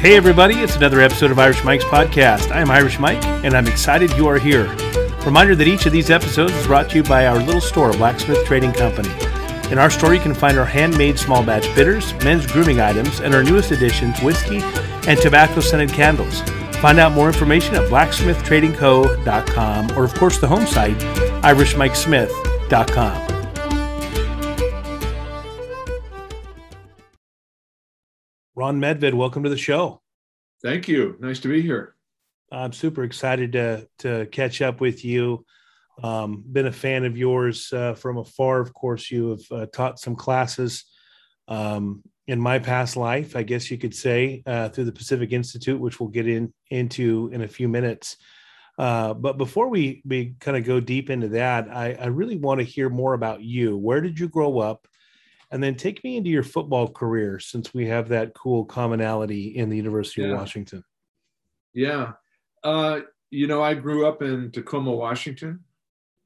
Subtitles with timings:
[0.00, 2.52] Hey, everybody, it's another episode of Irish Mike's podcast.
[2.52, 4.72] I am Irish Mike, and I'm excited you are here.
[5.26, 8.46] Reminder that each of these episodes is brought to you by our little store, Blacksmith
[8.46, 9.10] Trading Company.
[9.72, 13.34] In our store, you can find our handmade small batch bitters, men's grooming items, and
[13.34, 14.60] our newest additions, whiskey
[15.08, 16.42] and tobacco scented candles.
[16.76, 20.96] Find out more information at blacksmithtradingco.com or, of course, the home site,
[21.42, 23.27] irishmikesmith.com.
[28.58, 30.02] Ron Medved, welcome to the show.
[30.64, 31.16] Thank you.
[31.20, 31.94] Nice to be here.
[32.50, 35.46] I'm super excited to to catch up with you.
[36.02, 38.58] Um, been a fan of yours uh, from afar.
[38.58, 40.86] Of course, you have uh, taught some classes
[41.46, 45.78] um, in my past life, I guess you could say, uh, through the Pacific Institute,
[45.78, 48.16] which we'll get in into in a few minutes.
[48.76, 52.58] Uh, but before we we kind of go deep into that, I, I really want
[52.58, 53.76] to hear more about you.
[53.76, 54.88] Where did you grow up?
[55.50, 59.70] And then take me into your football career since we have that cool commonality in
[59.70, 60.28] the University yeah.
[60.28, 60.84] of Washington.
[61.72, 62.12] Yeah.
[62.62, 65.60] Uh, you know, I grew up in Tacoma, Washington,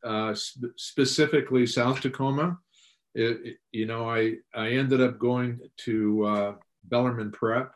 [0.05, 2.59] uh, sp- specifically South Tacoma.
[3.15, 7.73] It, it, you know, I, I ended up going to uh, Bellarmine Prep,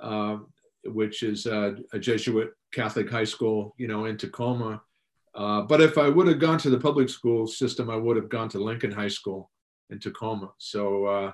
[0.00, 0.48] um,
[0.84, 4.82] which is a, a, Jesuit Catholic high school, you know, in Tacoma.
[5.34, 8.28] Uh, but if I would have gone to the public school system, I would have
[8.28, 9.50] gone to Lincoln High School
[9.94, 10.50] in Tacoma.
[10.58, 11.32] So uh,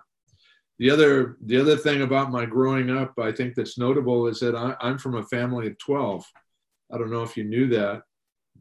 [0.78, 4.54] the other the other thing about my growing up, I think that's notable is that
[4.54, 6.24] I, am from a family of twelve.
[6.92, 8.02] I don't know if you knew that,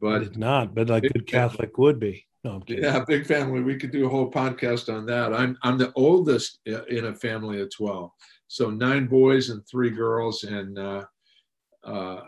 [0.00, 0.74] but it's not.
[0.74, 2.26] But like good Catholic would be.
[2.42, 3.60] No, yeah, big family.
[3.60, 5.34] We could do a whole podcast on that.
[5.34, 8.10] I'm I'm the oldest in a family of twelve,
[8.48, 11.04] so nine boys and three girls, and uh,
[11.84, 12.20] uh,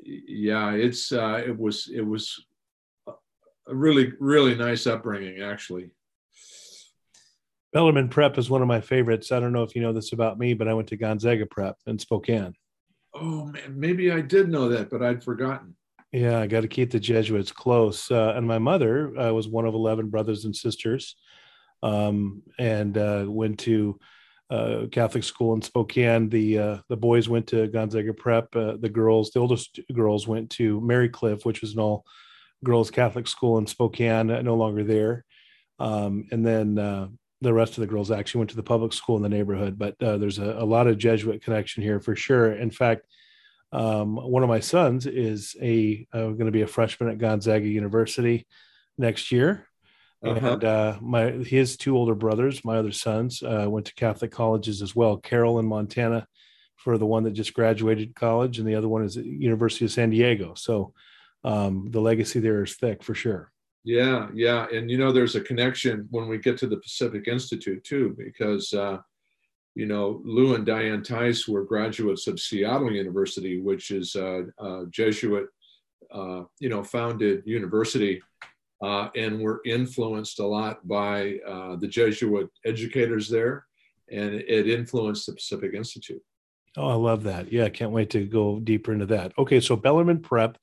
[0.00, 2.46] yeah, it's uh, it was it was
[3.08, 5.90] a really really nice upbringing actually.
[7.72, 9.32] Bellarmine Prep is one of my favorites.
[9.32, 11.76] I don't know if you know this about me, but I went to Gonzaga Prep
[11.86, 12.54] in Spokane.
[13.14, 15.76] Oh man, maybe I did know that, but I'd forgotten.
[16.12, 18.10] Yeah, I got to keep the Jesuits close.
[18.10, 21.16] Uh, and my mother uh, was one of eleven brothers and sisters,
[21.82, 23.98] um, and uh, went to
[24.50, 26.28] uh, Catholic school in Spokane.
[26.28, 28.54] The uh, the boys went to Gonzaga Prep.
[28.54, 32.04] Uh, the girls, the oldest girls, went to Marycliff, which was an all
[32.62, 34.26] girls Catholic school in Spokane.
[34.26, 35.24] No longer there.
[35.78, 39.22] Um, and then the rest of the girls actually went to the public school in
[39.22, 42.52] the neighborhood, but uh, there's a, a, lot of Jesuit connection here for sure.
[42.52, 43.06] In fact,
[43.72, 47.66] um, one of my sons is a uh, going to be a freshman at Gonzaga
[47.66, 48.46] University
[48.96, 49.66] next year,
[50.22, 50.52] uh-huh.
[50.52, 54.80] and uh, my his two older brothers, my other sons, uh, went to Catholic colleges
[54.80, 55.16] as well.
[55.16, 56.26] Carroll in Montana
[56.76, 59.90] for the one that just graduated college, and the other one is at University of
[59.90, 60.54] San Diego.
[60.54, 60.92] So
[61.44, 63.51] um, the legacy there is thick for sure.
[63.84, 67.82] Yeah, yeah, and you know, there's a connection when we get to the Pacific Institute
[67.82, 68.98] too, because uh,
[69.74, 74.84] you know, Lou and Diane Tice were graduates of Seattle University, which is a, a
[74.90, 75.46] Jesuit,
[76.12, 78.22] uh, you know, founded university,
[78.82, 83.64] uh, and were influenced a lot by uh, the Jesuit educators there,
[84.10, 86.22] and it influenced the Pacific Institute.
[86.76, 87.52] Oh, I love that.
[87.52, 89.32] Yeah, I can't wait to go deeper into that.
[89.38, 90.58] Okay, so Bellarmine Prep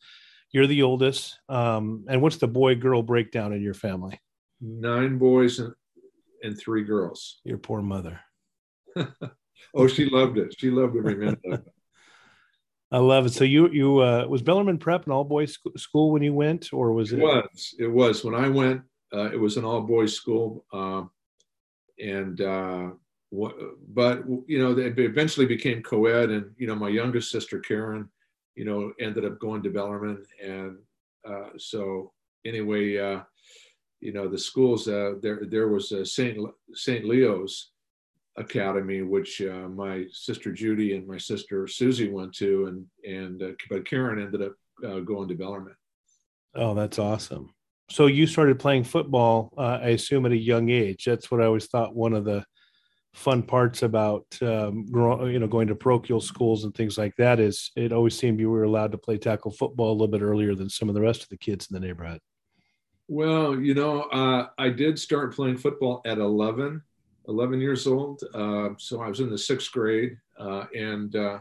[0.52, 1.40] you're the oldest.
[1.48, 4.20] Um, and what's the boy girl breakdown in your family?
[4.62, 5.74] Nine boys and,
[6.44, 7.40] and three girls.
[7.44, 8.20] Your poor mother.
[9.76, 10.56] oh, she loved it.
[10.58, 11.68] She loved every minute of it.
[12.92, 13.34] I love it.
[13.34, 16.92] So you you uh, was Bellarmine Prep an all boys school when you went, or
[16.92, 17.20] was it?
[17.20, 17.76] It was.
[17.78, 18.82] It was when I went.
[19.14, 21.04] Uh, it was an all boys school, uh,
[22.04, 22.90] and uh,
[23.32, 28.10] but you know they eventually became co-ed, and you know my youngest sister Karen
[28.60, 30.26] you know, ended up going to Bellarmine.
[30.44, 30.80] And
[31.26, 32.12] uh, so
[32.46, 33.22] anyway, uh,
[34.02, 36.38] you know, the schools, uh, there, there was a St.
[36.74, 37.06] St.
[37.06, 37.72] Leo's
[38.36, 43.56] Academy, which uh, my sister Judy and my sister Susie went to, and, and uh,
[43.70, 44.56] but Karen ended up
[44.86, 45.76] uh, going to Bellarmine.
[46.56, 47.54] Oh, that's awesome.
[47.90, 51.06] So you started playing football, I assume at a young age.
[51.06, 52.44] That's what I always thought one of the
[53.14, 57.72] fun parts about um, you know going to parochial schools and things like that is
[57.76, 60.70] it always seemed you were allowed to play tackle football a little bit earlier than
[60.70, 62.20] some of the rest of the kids in the neighborhood.
[63.08, 66.82] Well, you know, uh, I did start playing football at 11,
[67.28, 68.22] 11 years old.
[68.36, 71.40] Uh, so I was in the sixth grade, uh, and uh,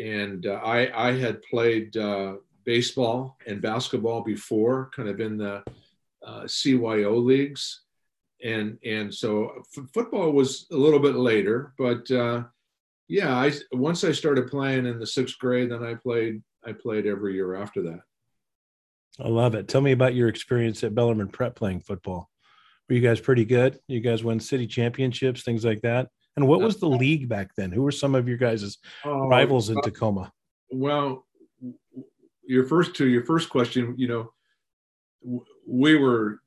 [0.00, 5.64] and uh, I I had played uh, baseball and basketball before, kind of in the
[6.46, 7.83] CYO leagues
[8.44, 12.44] and and so f- football was a little bit later, but uh,
[13.08, 17.06] yeah, I once I started playing in the sixth grade, then I played I played
[17.06, 18.00] every year after that.
[19.20, 19.68] I love it.
[19.68, 22.28] Tell me about your experience at Bellarmine Prep playing football.
[22.88, 23.78] Were you guys pretty good?
[23.88, 26.08] You guys won city championships, things like that.
[26.36, 27.70] And what was the league back then?
[27.70, 30.32] Who were some of your guys' oh, rivals in Tacoma?
[30.70, 31.24] Well,
[32.44, 34.32] your first to your first question, you know,
[35.66, 36.40] we were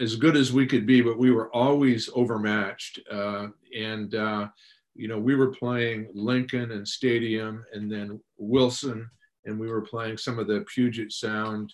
[0.00, 3.00] as good as we could be, but we were always overmatched.
[3.10, 4.48] Uh, and uh,
[4.94, 9.08] you know, we were playing Lincoln and Stadium, and then Wilson,
[9.44, 11.72] and we were playing some of the Puget Sound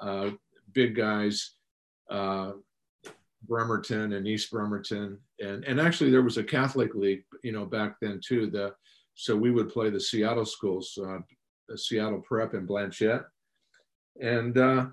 [0.00, 0.30] uh,
[0.72, 1.52] big guys,
[2.10, 2.52] uh,
[3.46, 7.96] Bremerton and East Bremerton, and and actually there was a Catholic league, you know, back
[8.00, 8.50] then too.
[8.50, 8.74] The
[9.14, 11.18] so we would play the Seattle schools, uh,
[11.76, 13.22] Seattle Prep and Blanchet,
[14.20, 14.86] and uh,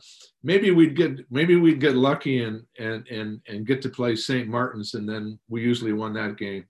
[0.43, 4.47] maybe we'd get maybe we'd get lucky and and and and get to play St.
[4.47, 6.65] Martin's, and then we usually won that game.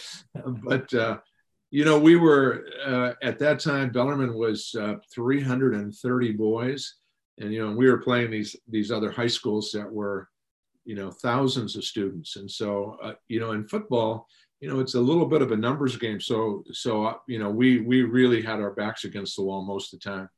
[0.64, 1.18] but uh,
[1.70, 3.90] you know, we were uh, at that time.
[3.90, 6.94] Bellarmine was uh, 330 boys,
[7.38, 10.28] and you know, we were playing these these other high schools that were,
[10.84, 12.36] you know, thousands of students.
[12.36, 14.28] And so, uh, you know, in football,
[14.60, 16.20] you know, it's a little bit of a numbers game.
[16.20, 19.92] So, so uh, you know, we we really had our backs against the wall most
[19.92, 20.28] of the time.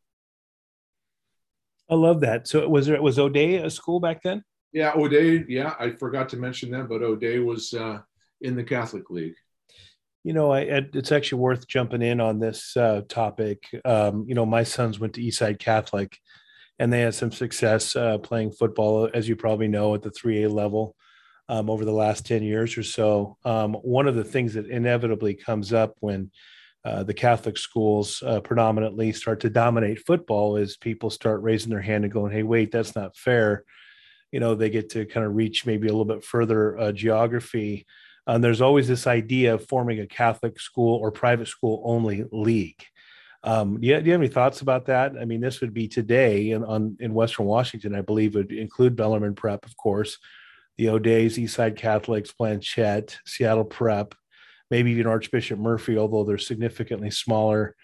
[1.89, 2.49] I love that.
[2.49, 4.43] So was there was O'Dea a school back then?
[4.73, 5.45] Yeah, O'Dea.
[5.49, 8.01] Yeah, I forgot to mention that, but O'Dea was uh,
[8.41, 9.37] in the Catholic League.
[10.25, 10.61] You know, I,
[10.93, 13.63] it's actually worth jumping in on this uh, topic.
[13.85, 16.19] Um, you know, my sons went to Eastside Catholic,
[16.81, 20.51] and they had some success uh, playing football, as you probably know, at the 3A
[20.53, 20.97] level
[21.49, 23.37] um, over the last 10 years or so.
[23.45, 26.31] Um, one of the things that inevitably comes up when
[26.87, 31.81] uh, the Catholic schools uh, predominantly start to dominate football is people start raising their
[31.81, 33.65] hand and going, "Hey, wait, that's not fair."
[34.31, 37.87] You know, they get to kind of reach maybe a little bit further uh, geography.
[38.29, 42.83] And there's always this idea of forming a Catholic school or private school only league.
[43.43, 45.17] Um, do, you, do, you, have any thoughts about that?
[45.21, 48.97] I mean, this would be today in, on, in Western Washington, I believe, would include
[48.97, 50.19] Bellarmine Prep, of course,
[50.77, 54.15] the O'Deas, Eastside Catholics, Blanchet, Seattle Prep,
[54.71, 57.75] maybe even Archbishop Murphy, although they're significantly smaller,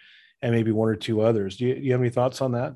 [0.41, 1.57] and maybe one or two others.
[1.57, 2.75] Do you, do you have any thoughts on that?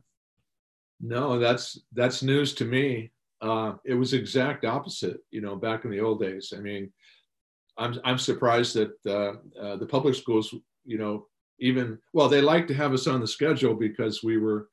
[1.00, 3.10] No, that's that's news to me.
[3.42, 6.54] Uh, it was exact opposite, you know, back in the old days.
[6.56, 6.90] I mean,
[7.76, 10.54] I'm I'm surprised that uh, uh, the public schools,
[10.84, 11.26] you know,
[11.58, 14.68] even well, they like to have us on the schedule because we were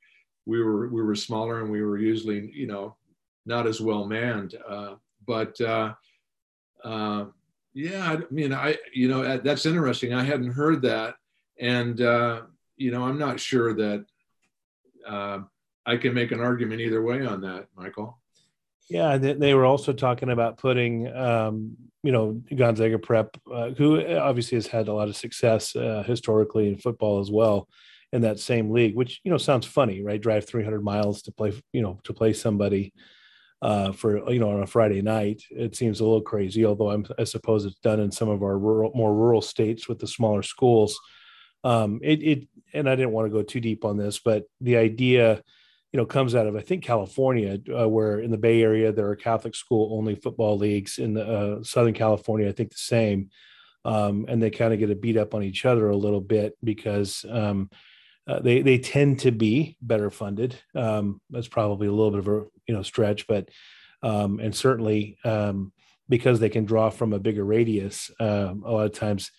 [0.45, 2.95] we were we were smaller and we were usually, you know,
[3.45, 4.55] not as well manned.
[4.67, 4.95] Uh,
[5.25, 5.93] but uh,
[6.83, 7.25] uh,
[7.73, 10.13] yeah, I mean, I you know that's interesting.
[10.13, 11.15] I hadn't heard that,
[11.59, 12.41] and uh,
[12.77, 14.05] you know, I'm not sure that
[15.07, 15.39] uh,
[15.85, 18.19] I can make an argument either way on that, Michael.
[18.89, 24.57] Yeah, they were also talking about putting, um, you know, Gonzaga Prep, uh, who obviously
[24.57, 27.67] has had a lot of success uh, historically in football as well,
[28.11, 28.95] in that same league.
[28.95, 30.21] Which you know sounds funny, right?
[30.21, 32.93] Drive 300 miles to play, you know, to play somebody
[33.63, 35.41] uh, for you know on a Friday night.
[35.49, 38.59] It seems a little crazy, although I'm, i suppose it's done in some of our
[38.59, 40.99] rural, more rural states with the smaller schools.
[41.63, 44.75] Um, it, it and I didn't want to go too deep on this, but the
[44.75, 45.41] idea,
[45.93, 49.07] you know, comes out of I think California, uh, where in the Bay Area there
[49.07, 50.97] are Catholic school only football leagues.
[50.97, 53.29] In the uh, Southern California, I think the same,
[53.85, 56.57] um, and they kind of get a beat up on each other a little bit
[56.61, 57.25] because.
[57.29, 57.69] Um,
[58.25, 60.55] uh, they they tend to be better funded.
[60.73, 63.49] Um, that's probably a little bit of a you know stretch, but
[64.01, 65.71] um, and certainly um,
[66.09, 69.31] because they can draw from a bigger radius, um, a lot of times,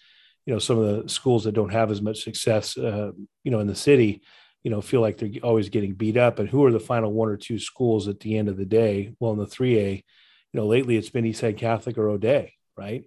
[0.46, 3.12] you know, some of the schools that don't have as much success, uh,
[3.42, 4.22] you know, in the city,
[4.62, 6.38] you know, feel like they're always getting beat up.
[6.38, 9.14] And who are the final one or two schools at the end of the day?
[9.20, 13.04] Well, in the three A, you know, lately it's been Eastside Catholic or O'Dea, right?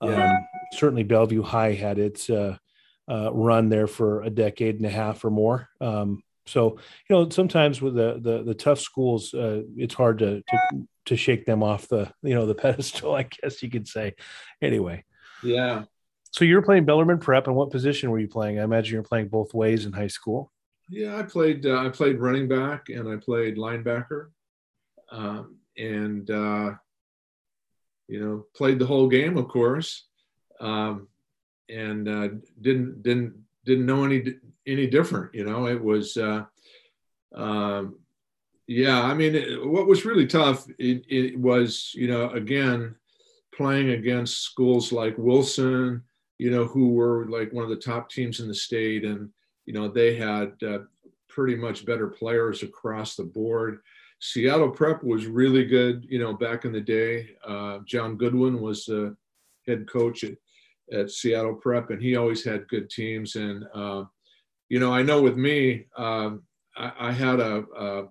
[0.00, 0.30] Yeah.
[0.30, 2.56] Um, certainly, Bellevue High had its uh,
[3.10, 5.68] uh, run there for a decade and a half or more.
[5.80, 10.42] Um, so you know, sometimes with the the, the tough schools, uh, it's hard to,
[10.48, 13.14] to to shake them off the you know the pedestal.
[13.14, 14.14] I guess you could say.
[14.60, 15.04] Anyway.
[15.42, 15.84] Yeah.
[16.30, 18.58] So you were playing Bellarmine Prep, and what position were you playing?
[18.58, 20.50] I imagine you're playing both ways in high school.
[20.88, 24.28] Yeah, I played uh, I played running back and I played linebacker,
[25.10, 26.72] um, and uh,
[28.08, 30.06] you know played the whole game, of course.
[30.60, 31.08] Um,
[31.68, 32.28] and uh,
[32.60, 33.34] didn't didn't
[33.64, 34.24] didn't know any
[34.66, 35.34] any different.
[35.34, 36.16] You know, it was.
[36.16, 36.44] Uh,
[37.34, 37.96] um,
[38.68, 42.94] yeah, I mean, it, what was really tough it, it, was, you know, again,
[43.54, 46.02] playing against schools like Wilson,
[46.38, 49.30] you know, who were like one of the top teams in the state, and
[49.66, 50.78] you know, they had uh,
[51.28, 53.80] pretty much better players across the board.
[54.20, 57.30] Seattle Prep was really good, you know, back in the day.
[57.46, 59.16] Uh, John Goodwin was the
[59.66, 60.34] head coach at
[60.92, 63.36] at Seattle Prep, and he always had good teams.
[63.36, 64.04] And uh,
[64.68, 66.42] you know, I know with me, um,
[66.76, 68.04] I, I, had a, a,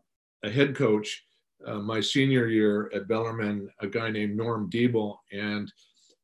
[0.44, 1.24] a head coach
[1.66, 5.72] uh, my senior year at Bellarmine, a guy named Norm Diebel, and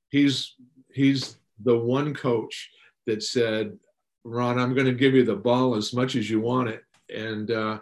[0.09, 0.55] he's
[0.93, 2.69] he's the one coach
[3.05, 3.77] that said,
[4.23, 6.83] Ron, I'm going to give you the ball as much as you want it.
[7.13, 7.79] And, uh,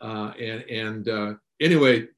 [0.00, 2.08] uh, and, and uh, anyway,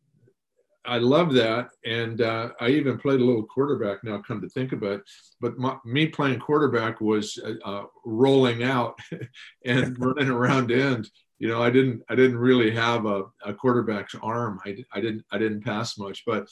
[0.87, 1.69] I love that.
[1.85, 5.03] And uh, I even played a little quarterback now, come to think of it.
[5.41, 8.99] But my, me playing quarterback was uh, uh rolling out
[9.65, 11.11] and running around end.
[11.39, 14.59] You know, I didn't, I didn't really have a, a quarterback's arm.
[14.65, 16.25] I, I didn't, I didn't pass much.
[16.25, 16.49] But,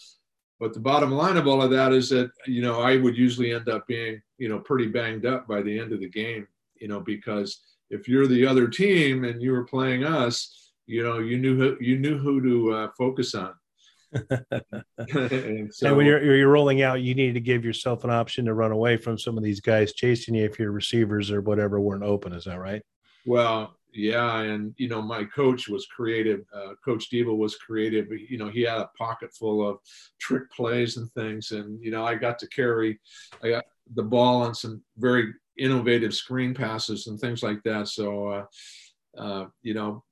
[0.60, 3.52] but the bottom line of all of that is that you know I would usually
[3.52, 6.46] end up being you know pretty banged up by the end of the game.
[6.80, 7.60] You know, because
[7.90, 11.76] if you're the other team and you were playing us, you know, you knew who,
[11.80, 13.54] you knew who to uh, focus on
[14.14, 14.52] so,
[14.98, 18.72] and, when you're you're rolling out, you need to give yourself an option to run
[18.72, 22.32] away from some of these guys chasing you if your receivers or whatever weren't open.
[22.32, 22.82] Is that right?
[23.26, 26.40] Well, yeah, and you know my coach was creative.
[26.52, 28.08] Uh, coach Diva was creative.
[28.10, 29.78] You know he had a pocket full of
[30.18, 32.98] trick plays and things, and you know I got to carry,
[33.42, 37.86] I got the ball on some very innovative screen passes and things like that.
[37.88, 38.44] So, uh,
[39.16, 40.02] uh, you know,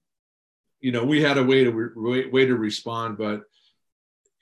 [0.80, 3.42] you know we had a way to re- way to respond, but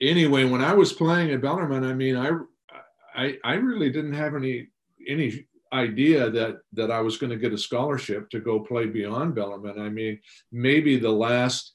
[0.01, 2.31] anyway, when I was playing at Bellarmine, I mean, I,
[3.15, 4.67] I, I really didn't have any
[5.07, 9.35] any idea that that I was going to get a scholarship to go play beyond
[9.35, 9.79] Bellarmine.
[9.79, 10.19] I mean,
[10.51, 11.73] maybe the last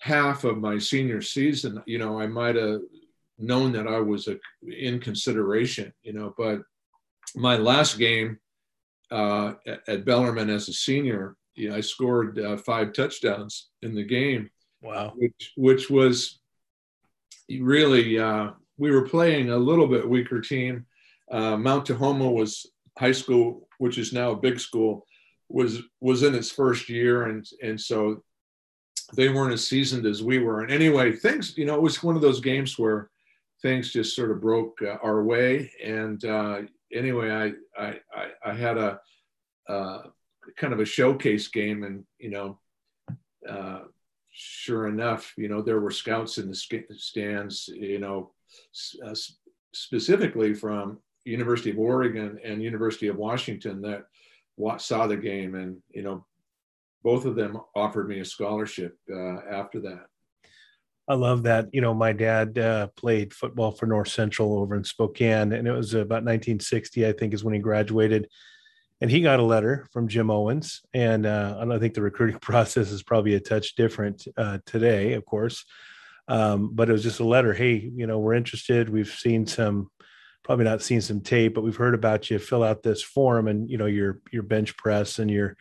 [0.00, 2.80] half of my senior season, you know, I might have
[3.38, 6.60] known that I was a, in consideration, you know, but
[7.34, 8.38] my last game
[9.10, 13.94] uh, at, at Bellarmine as a senior, you know, I scored uh, five touchdowns in
[13.94, 14.50] the game.
[14.82, 15.12] Wow.
[15.16, 16.39] Which, which was
[17.58, 20.86] really, uh, we were playing a little bit weaker team.
[21.30, 22.66] Uh, Mount Tahoma was
[22.98, 25.06] high school, which is now a big school,
[25.48, 28.22] was was in its first year, and and so
[29.14, 30.62] they weren't as seasoned as we were.
[30.62, 33.10] And anyway, things, you know, it was one of those games where
[33.62, 35.70] things just sort of broke uh, our way.
[35.84, 39.00] And uh, anyway, I, I, I, I had a
[39.68, 40.02] uh,
[40.56, 42.58] kind of a showcase game, and you know,
[43.48, 43.80] uh,
[44.40, 46.54] sure enough, you know, there were scouts in the
[46.96, 48.32] stands, you know,
[49.04, 49.14] uh,
[49.74, 54.04] specifically from University of Oregon and University of Washington that
[54.78, 56.24] saw the game, and you know,
[57.02, 60.06] both of them offered me a scholarship uh, after that.
[61.06, 61.68] I love that.
[61.72, 65.72] You know, my dad uh, played football for North Central over in Spokane, and it
[65.72, 68.28] was about 1960, I think, is when he graduated
[69.00, 70.82] and he got a letter from Jim Owens.
[70.92, 75.24] And uh, I think the recruiting process is probably a touch different uh, today, of
[75.24, 75.64] course.
[76.28, 77.52] Um, but it was just a letter.
[77.52, 78.88] Hey, you know, we're interested.
[78.88, 79.90] We've seen some,
[80.44, 82.38] probably not seen some tape, but we've heard about you.
[82.38, 85.56] Fill out this form, and you know your your bench press and your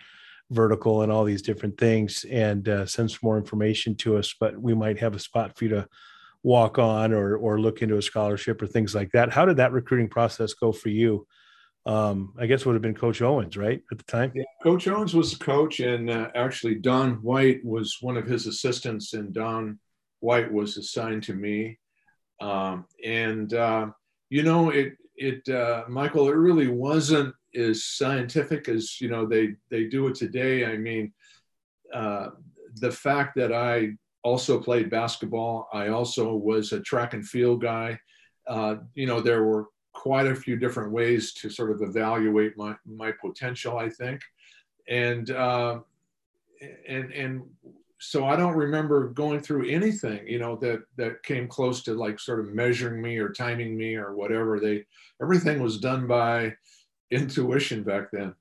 [0.52, 4.36] vertical and all these different things, and uh, send some more information to us.
[4.40, 5.88] But we might have a spot for you to
[6.44, 9.34] walk on or or look into a scholarship or things like that.
[9.34, 11.26] How did that recruiting process go for you?
[11.90, 14.32] Um, I guess would have been Coach Owens, right, at the time.
[14.36, 18.46] Yeah, Coach Owens was the coach, and uh, actually Don White was one of his
[18.46, 19.80] assistants, and Don
[20.20, 21.80] White was assigned to me.
[22.40, 23.88] Um, and uh,
[24.30, 29.56] you know, it it uh, Michael, it really wasn't as scientific as you know they
[29.72, 30.66] they do it today.
[30.66, 31.12] I mean,
[31.92, 32.28] uh,
[32.76, 33.94] the fact that I
[34.24, 38.00] also played basketball, I also was a track and field guy.
[38.48, 39.66] Uh, you know, there were
[40.00, 44.22] quite a few different ways to sort of evaluate my, my potential, I think.
[44.88, 45.80] And, uh,
[46.88, 47.44] and, and
[48.00, 52.18] so I don't remember going through anything, you know, that, that came close to like
[52.18, 54.58] sort of measuring me or timing me or whatever.
[54.58, 54.86] They,
[55.22, 56.54] everything was done by
[57.12, 58.34] intuition back then.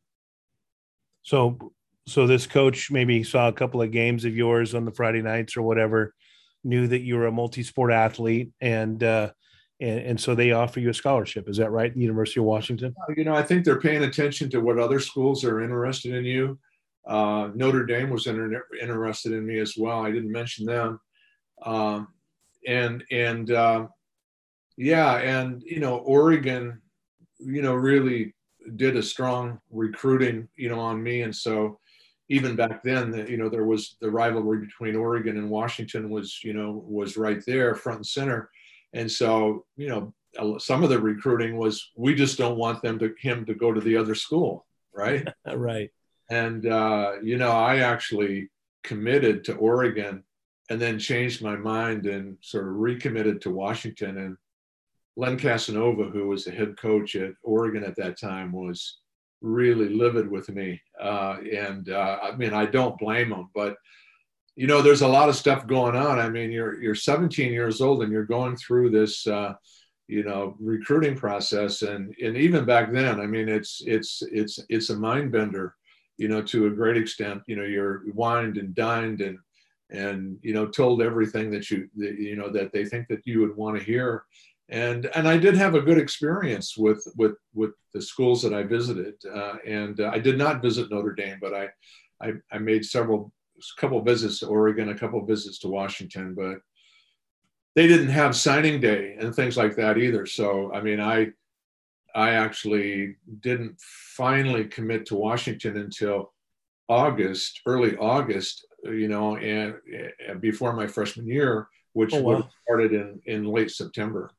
[1.23, 1.59] So,
[2.07, 5.57] so this coach maybe saw a couple of games of yours on the Friday nights
[5.57, 6.15] or whatever,
[6.63, 9.33] knew that you were a multi-sport athlete and, uh,
[9.81, 11.49] and, and so they offer you a scholarship.
[11.49, 11.93] Is that right?
[11.93, 12.95] The University of Washington.
[13.17, 16.59] You know, I think they're paying attention to what other schools are interested in you.
[17.07, 20.05] Uh, Notre Dame was inter- interested in me as well.
[20.05, 21.01] I didn't mention them,
[21.63, 22.09] um,
[22.67, 23.87] and and uh,
[24.77, 26.83] yeah, and you know, Oregon,
[27.39, 28.35] you know, really
[28.77, 31.79] did a strong recruiting, you know, on me, and so
[32.29, 36.45] even back then, the, you know, there was the rivalry between Oregon and Washington was,
[36.45, 38.51] you know, was right there, front and center
[38.93, 43.15] and so, you know, some of the recruiting was we just don't want them to
[43.21, 45.27] him to go to the other school, right?
[45.55, 45.91] right.
[46.31, 48.51] And uh, you know, I actually
[48.85, 50.23] committed to Oregon
[50.71, 54.19] and then changed my mind and sort of recommitted to Washington.
[54.19, 54.37] And
[55.17, 58.99] Len Casanova, who was the head coach at Oregon at that time, was
[59.41, 60.81] really livid with me.
[61.01, 63.77] Uh, and uh, I mean, I don't blame him, but
[64.59, 66.19] you know, there's a lot of stuff going on.
[66.19, 69.55] I mean, you're you're 17 years old and you're going through this uh,
[70.09, 71.83] you know recruiting process.
[71.83, 75.77] And and even back then i mean it's it's it's it's a mind bender
[76.17, 77.43] you know to a great extent.
[77.47, 79.39] You know you're wined and dined and
[79.91, 83.41] and you know told everything that you that, you know that they think that you
[83.41, 84.25] would want to hear.
[84.71, 88.65] And and i did have a good experience with with with the schools that i
[88.65, 89.15] visited.
[89.25, 91.69] Uh, and uh, i did not visit notre dame but I,
[92.21, 93.33] I i made several
[93.79, 96.59] couple visits to oregon a couple visits to washington but
[97.79, 100.27] they didn't have signing day and things like that either.
[100.27, 101.29] So I mean, I
[102.13, 106.33] I actually didn't finally commit to Washington until
[106.89, 109.75] August, early August, you know, and,
[110.27, 112.49] and before my freshman year, which oh, wow.
[112.65, 114.33] started in in late September.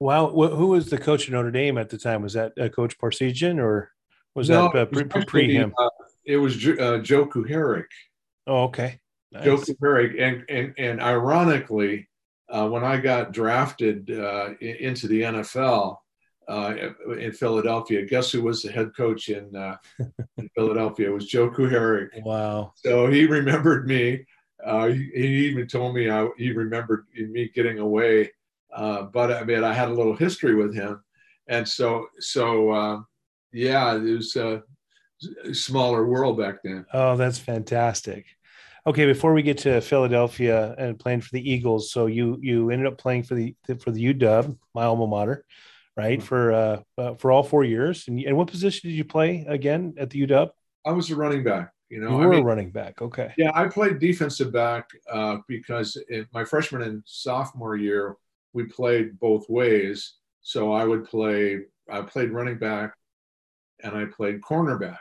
[0.00, 2.22] Wow, who was the coach of Notre Dame at the time?
[2.22, 3.92] Was that uh, Coach Parseghian or
[4.34, 5.72] was no, that uh, pre, pre him?
[5.78, 5.88] Uh,
[6.26, 7.84] it was uh, Joe Kuharich.
[8.46, 8.98] Oh, okay.
[9.32, 9.44] Nice.
[9.44, 12.08] Joe Kuharich, and and and ironically,
[12.48, 15.96] uh, when I got drafted uh, into the NFL
[16.48, 16.74] uh,
[17.18, 19.76] in Philadelphia, guess who was the head coach in, uh,
[20.36, 21.08] in Philadelphia?
[21.08, 22.22] It was Joe Kuharich.
[22.24, 22.72] Wow.
[22.76, 24.24] So he remembered me.
[24.64, 28.32] Uh, he, he, even told me I, he remembered me getting away.
[28.74, 31.02] Uh, but I mean, I had a little history with him.
[31.48, 33.04] And so, so
[33.52, 34.36] yeah, it was
[35.52, 36.86] smaller world back then.
[36.92, 38.26] Oh, that's fantastic.
[38.86, 42.86] Okay, before we get to Philadelphia and playing for the Eagles, so you you ended
[42.86, 45.44] up playing for the for the UW, my alma mater,
[45.96, 46.18] right?
[46.18, 46.26] Mm-hmm.
[46.26, 48.06] For uh, uh, for all four years.
[48.06, 50.50] And, and what position did you play again at the UW?
[50.84, 51.72] I was a running back.
[51.88, 53.00] You know, you were I mean, a running back.
[53.00, 53.32] Okay.
[53.36, 58.16] Yeah, I played defensive back uh, because in my freshman and sophomore year
[58.52, 60.14] we played both ways.
[60.42, 61.60] So I would play.
[61.90, 62.94] I played running back,
[63.82, 64.98] and I played cornerback.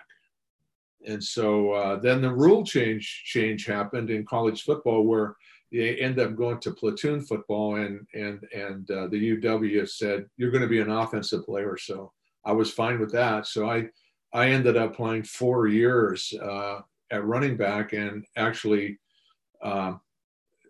[1.08, 5.36] And so uh, then the rule change change happened in college football where
[5.72, 10.52] they end up going to platoon football and and and uh, the UW said you're
[10.52, 11.78] going to be an offensive player.
[11.78, 12.12] So
[12.44, 13.46] I was fine with that.
[13.46, 13.88] So I
[14.34, 16.80] I ended up playing four years uh,
[17.12, 18.98] at running back and actually
[19.64, 20.02] um,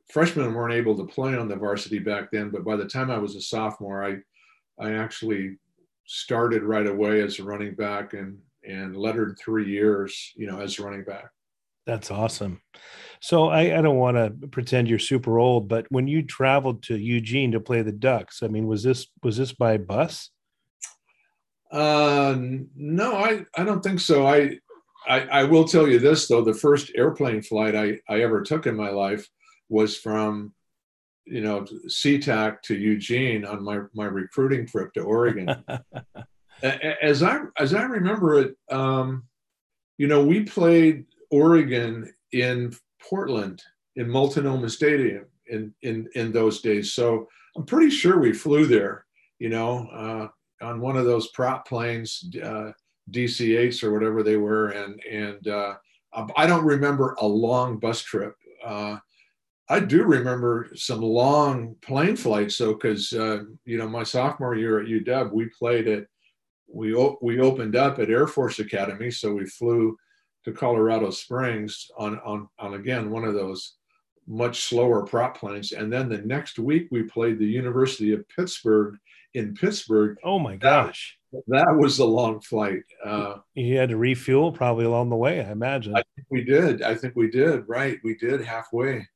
[0.09, 3.17] freshmen weren't able to play on the varsity back then but by the time I
[3.17, 4.17] was a sophomore I
[4.79, 5.57] I actually
[6.05, 10.79] started right away as a running back and and lettered three years, you know, as
[10.79, 11.25] a running back.
[11.85, 12.61] That's awesome.
[13.21, 16.97] So I, I don't want to pretend you're super old, but when you traveled to
[16.97, 20.31] Eugene to play the Ducks, I mean, was this was this by bus?
[21.71, 22.35] Uh,
[22.75, 24.25] no, I I don't think so.
[24.25, 24.57] I,
[25.07, 28.65] I I will tell you this though: the first airplane flight I I ever took
[28.65, 29.27] in my life
[29.69, 30.53] was from
[31.25, 35.63] you know SeaTac to Eugene on my my recruiting trip to Oregon.
[36.63, 39.23] as I as I remember it, um,
[39.97, 43.61] you know, we played Oregon in Portland
[43.95, 46.93] in Multnomah Stadium in in in those days.
[46.93, 49.05] So I'm pretty sure we flew there.
[49.39, 52.71] You know, uh, on one of those prop planes, uh,
[53.11, 55.75] DC-8s or whatever they were, and and uh,
[56.35, 58.35] I don't remember a long bus trip.
[59.67, 64.79] I do remember some long plane flights, though, because uh, you know my sophomore year
[64.79, 66.05] at UW, we played at
[66.67, 69.97] we we opened up at Air Force Academy, so we flew
[70.43, 73.75] to Colorado Springs on on on again one of those
[74.27, 78.97] much slower prop planes, and then the next week we played the University of Pittsburgh
[79.33, 80.17] in Pittsburgh.
[80.23, 82.83] Oh my gosh, that, that was a long flight.
[83.03, 85.95] Uh, you had to refuel probably along the way, I imagine.
[85.95, 86.81] I think we did.
[86.83, 87.67] I think we did.
[87.67, 89.07] Right, we did halfway.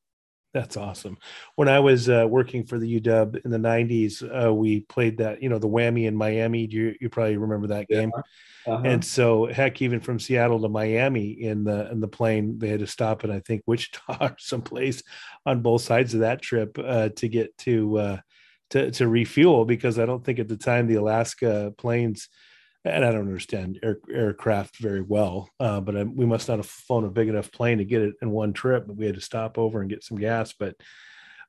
[0.53, 1.17] That's awesome.
[1.55, 5.43] When I was uh, working for the UW in the '90s, uh, we played that,
[5.43, 6.65] you know, the whammy in Miami.
[6.65, 8.11] Do you, you probably remember that game?
[8.15, 8.73] Yeah.
[8.73, 8.83] Uh-huh.
[8.83, 12.79] And so, heck, even from Seattle to Miami in the in the plane, they had
[12.79, 15.03] to stop at I think Wichita or someplace
[15.45, 18.17] on both sides of that trip uh, to get to uh,
[18.71, 22.27] to to refuel because I don't think at the time the Alaska planes
[22.85, 26.65] and I don't understand air, aircraft very well, uh, but I, we must not have
[26.65, 28.87] flown a big enough plane to get it in one trip.
[28.87, 30.53] But we had to stop over and get some gas.
[30.53, 30.75] But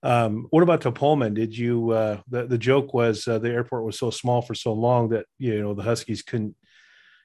[0.02, 1.34] um, what about to Pullman?
[1.34, 1.90] Did you?
[1.90, 5.26] Uh, the the joke was uh, the airport was so small for so long that
[5.38, 6.56] you know the Huskies couldn't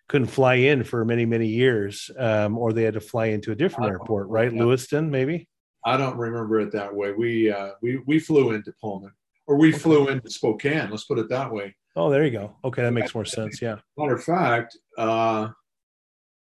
[0.08, 3.56] couldn't fly in for many many years, um, or they had to fly into a
[3.56, 4.54] different airport, right?
[4.54, 5.48] Lewiston, maybe.
[5.86, 7.12] I don't remember it that way.
[7.12, 9.14] We uh, we we flew into Pullman,
[9.48, 9.78] or we okay.
[9.78, 10.90] flew into Spokane.
[10.90, 11.76] Let's put it that way.
[11.96, 12.56] Oh, there you go.
[12.64, 13.62] Okay, that makes more sense.
[13.62, 13.78] Yeah.
[13.98, 15.50] Matter of fact, uh,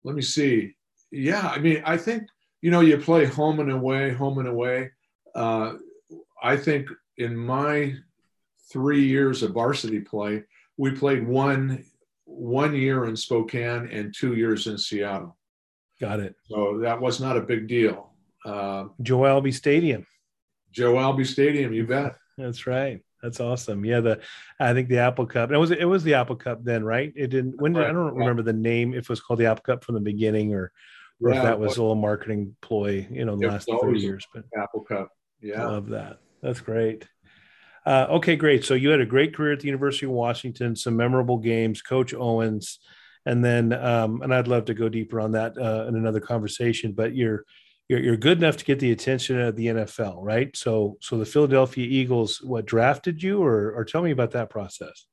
[0.03, 0.75] let me see.
[1.11, 2.23] Yeah, I mean, I think
[2.61, 4.91] you know you play home and away, home and away.
[5.33, 5.73] Uh,
[6.43, 7.95] I think in my
[8.71, 10.43] three years of varsity play,
[10.77, 11.83] we played one
[12.25, 15.37] one year in Spokane and two years in Seattle.
[15.99, 16.35] Got it.
[16.45, 18.13] So that was not a big deal.
[18.45, 20.05] Uh, Joe Albi Stadium.
[20.71, 22.15] Joe Albi Stadium, you bet.
[22.37, 23.01] That's right.
[23.21, 23.85] That's awesome.
[23.85, 24.21] Yeah, the
[24.59, 25.51] I think the Apple Cup.
[25.51, 27.13] It was it was the Apple Cup then, right?
[27.15, 27.61] It didn't.
[27.61, 28.93] When did, I don't remember the name.
[28.93, 30.71] If it was called the Apple Cup from the beginning, or
[31.21, 34.25] or yeah, if that was a little marketing ploy, you know, the last thirty years.
[34.33, 35.09] But Apple Cup.
[35.41, 36.19] Yeah, I love that.
[36.41, 37.07] That's great.
[37.85, 38.63] Uh, okay, great.
[38.63, 42.13] So you had a great career at the University of Washington, some memorable games, Coach
[42.13, 42.79] Owens,
[43.25, 46.93] and then um, and I'd love to go deeper on that uh, in another conversation.
[46.93, 47.45] But you're
[47.91, 50.55] you're, you're good enough to get the attention of the NFL, right?
[50.55, 55.07] So, so the Philadelphia Eagles, what drafted you, or or tell me about that process?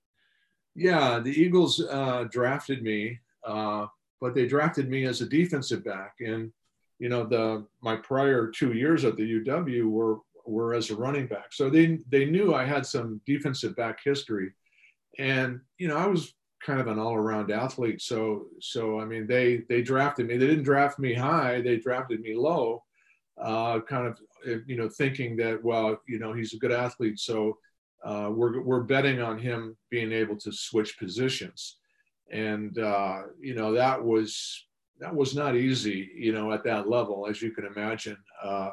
[0.77, 3.87] Yeah, the Eagles uh, drafted me, uh,
[4.21, 6.53] but they drafted me as a defensive back, and
[7.01, 11.27] you know the my prior two years at the UW were were as a running
[11.27, 14.53] back, so they they knew I had some defensive back history,
[15.19, 16.33] and you know I was
[16.65, 18.01] kind of an all-around athlete.
[18.03, 20.37] So so I mean they they drafted me.
[20.37, 21.61] They didn't draft me high.
[21.61, 22.83] They drafted me low,
[23.41, 24.19] uh, kind of
[24.67, 27.19] you know thinking that well you know he's a good athlete.
[27.19, 27.59] So
[28.05, 31.79] uh, we're we're betting on him being able to switch positions,
[32.31, 34.67] and uh, you know that was
[35.01, 36.11] that was not easy.
[36.17, 38.17] You know at that level as you can imagine.
[38.43, 38.71] Uh,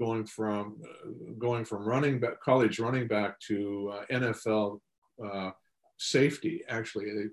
[0.00, 0.76] going from
[1.38, 4.78] going from running back college running back to uh, NFL
[5.24, 5.50] uh,
[5.98, 6.62] safety.
[6.68, 7.28] Actually, they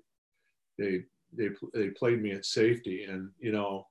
[0.84, 3.86] they they they played me at safety, and you know,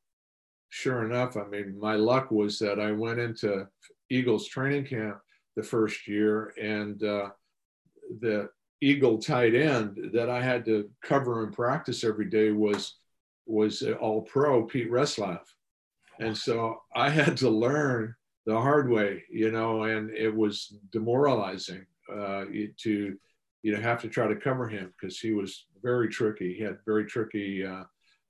[0.69, 3.67] sure enough, I mean, my luck was that I went into
[4.09, 5.19] Eagles training camp
[5.55, 7.29] the first year, and uh,
[8.19, 8.49] the
[8.81, 12.95] Eagle tight end that I had to cover and practice every day was
[13.47, 15.41] was all pro Pete Retzlaff.
[16.19, 21.85] And so I had to learn the hard way, you know, and it was demoralizing
[22.11, 22.45] uh,
[22.77, 23.17] to
[23.65, 26.54] you know have to try to cover him because he was very tricky.
[26.54, 27.86] He had very tricky uh,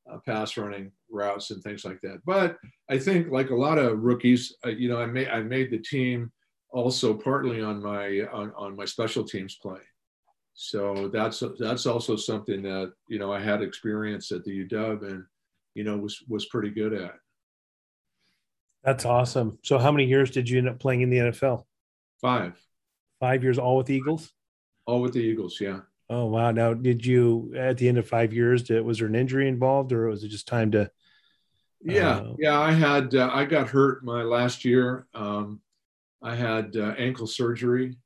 [0.09, 2.21] uh, pass running routes and things like that.
[2.25, 2.57] But
[2.89, 5.79] I think like a lot of rookies, uh, you know, I made I made the
[5.79, 6.31] team
[6.69, 9.81] also partly on my on, on my special teams play.
[10.53, 15.25] So that's that's also something that you know I had experience at the UW and
[15.73, 17.15] you know was was pretty good at.
[18.85, 19.59] That's awesome.
[19.63, 21.65] So how many years did you end up playing in the NFL?
[22.21, 22.57] Five.
[23.19, 24.31] Five years all with Eagles?
[24.85, 25.79] All with the Eagles, yeah.
[26.09, 26.51] Oh wow!
[26.51, 28.63] Now, did you at the end of five years?
[28.63, 30.89] Did, was there an injury involved, or was it just time to?
[31.81, 32.59] Yeah, uh, yeah.
[32.59, 35.07] I had uh, I got hurt my last year.
[35.15, 35.61] Um,
[36.21, 37.97] I had uh, ankle surgery,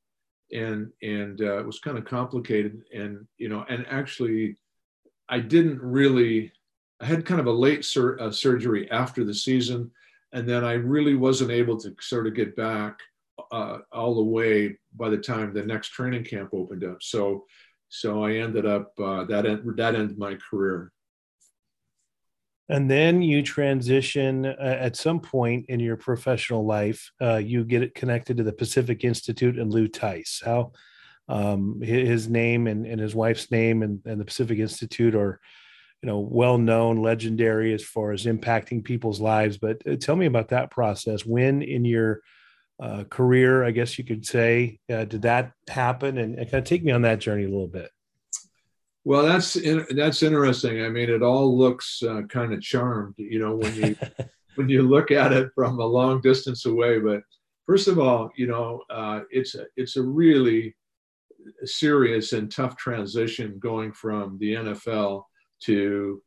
[0.54, 2.82] and and uh, it was kind of complicated.
[2.94, 4.58] And you know, and actually,
[5.28, 6.54] I didn't really.
[7.02, 9.92] I had kind of a late sur- uh, surgery after the season,
[10.32, 13.00] and then I really wasn't able to sort of get back
[13.52, 16.98] uh, all the way by the time the next training camp opened up.
[17.02, 17.46] So,
[17.90, 20.92] so I ended up uh, that end, that ended my career.
[22.72, 27.12] And then you transition uh, at some point in your professional life.
[27.20, 30.42] Uh, you get it connected to the Pacific Institute and Lou Tice.
[30.46, 30.72] How
[31.28, 35.40] um, his name and, and his wife's name and, and the Pacific Institute are,
[36.04, 39.58] you know, well known, legendary as far as impacting people's lives.
[39.58, 41.26] But uh, tell me about that process.
[41.26, 42.22] When in your
[42.80, 44.80] uh, career, I guess you could say.
[44.90, 46.18] Uh, did that happen?
[46.18, 47.90] And, and, kind of take me on that journey a little bit.
[49.04, 50.84] Well, that's in, that's interesting.
[50.84, 53.96] I mean, it all looks uh, kind of charmed, you know, when you
[54.56, 57.00] when you look at it from a long distance away.
[57.00, 57.22] But
[57.66, 60.76] first of all, you know, uh, it's a, it's a really
[61.64, 65.24] serious and tough transition going from the NFL
[65.64, 66.22] to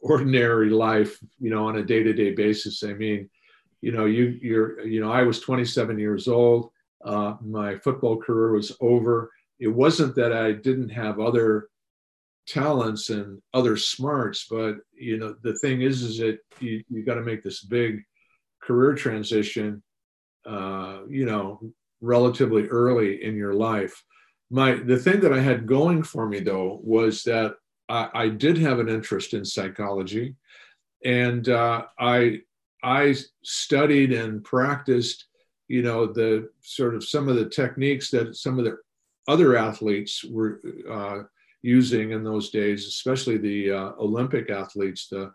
[0.00, 2.82] ordinary life, you know, on a day to day basis.
[2.82, 3.28] I mean,
[3.84, 6.70] you know, you you're you know, I was 27 years old.
[7.04, 9.30] Uh, my football career was over.
[9.60, 11.68] It wasn't that I didn't have other
[12.46, 17.16] talents and other smarts, but you know, the thing is, is that you you got
[17.16, 18.02] to make this big
[18.62, 19.82] career transition.
[20.46, 21.60] Uh, you know,
[22.00, 24.02] relatively early in your life.
[24.50, 27.56] My the thing that I had going for me though was that
[27.90, 30.36] I, I did have an interest in psychology,
[31.04, 32.40] and uh, I
[32.84, 35.26] I studied and practiced,
[35.68, 38.76] you know, the sort of some of the techniques that some of the
[39.26, 41.22] other athletes were uh,
[41.62, 45.32] using in those days, especially the uh, Olympic athletes, the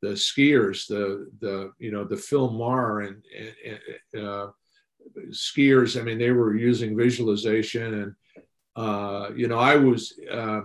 [0.00, 3.22] the skiers, the the you know the Phil Mahre and,
[3.66, 4.46] and uh,
[5.30, 6.00] skiers.
[6.00, 8.14] I mean, they were using visualization, and
[8.76, 10.18] uh, you know, I was.
[10.30, 10.62] Uh,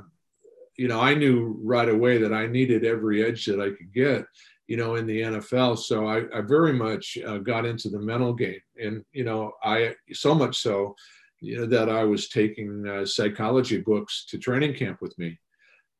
[0.80, 4.28] you know, I knew right away that I needed every edge that I could get
[4.67, 5.77] you know, in the NFL.
[5.80, 9.95] So I, I very much uh, got into the mental game, and you know, I
[10.13, 10.95] so much so,
[11.39, 15.39] you know, that I was taking uh, psychology books to training camp with me.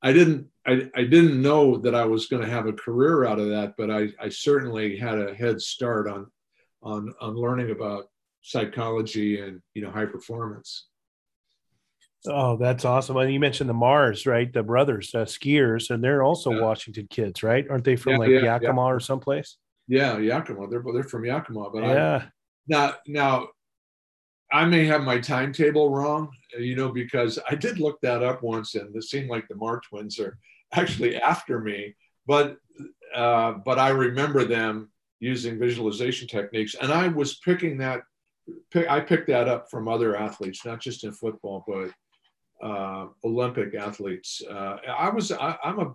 [0.04, 3.40] I didn't, I, I didn't know that I was going to have a career out
[3.40, 6.28] of that, but I, I certainly had a head start on,
[6.84, 8.06] on, on learning about
[8.42, 10.88] psychology and you know high performance.
[12.26, 13.18] Oh, that's awesome.
[13.18, 14.52] And you mentioned the Mahres, right?
[14.52, 16.62] The brothers, uh, skiers, and they're also yeah.
[16.62, 17.66] Washington kids, right?
[17.70, 19.58] Aren't they from yeah, like yeah, Yakima or someplace?
[19.88, 20.68] Yeah, Yakima.
[20.68, 22.16] They're they're from Yakima, but yeah.
[22.18, 22.30] I,
[22.68, 23.48] now now
[24.52, 28.76] I may have my timetable wrong, you know, because I did look that up once,
[28.76, 30.38] and it seemed like the Mahre twins are
[30.74, 32.58] actually after me, but
[33.16, 38.02] uh, but I remember them using visualization techniques, and I was picking that.
[38.72, 41.92] Pick, I picked that up from other athletes, not just in football, but
[42.62, 44.42] uh, Olympic athletes.
[44.50, 45.94] Uh, I was I, I'm a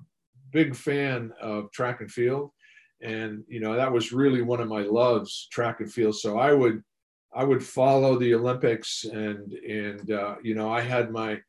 [0.53, 2.51] big fan of track and field,
[3.01, 6.17] and you know that was really one of my loves, track and field.
[6.17, 6.83] So I would
[7.35, 11.41] I would follow the Olympics, and and uh, you know I had my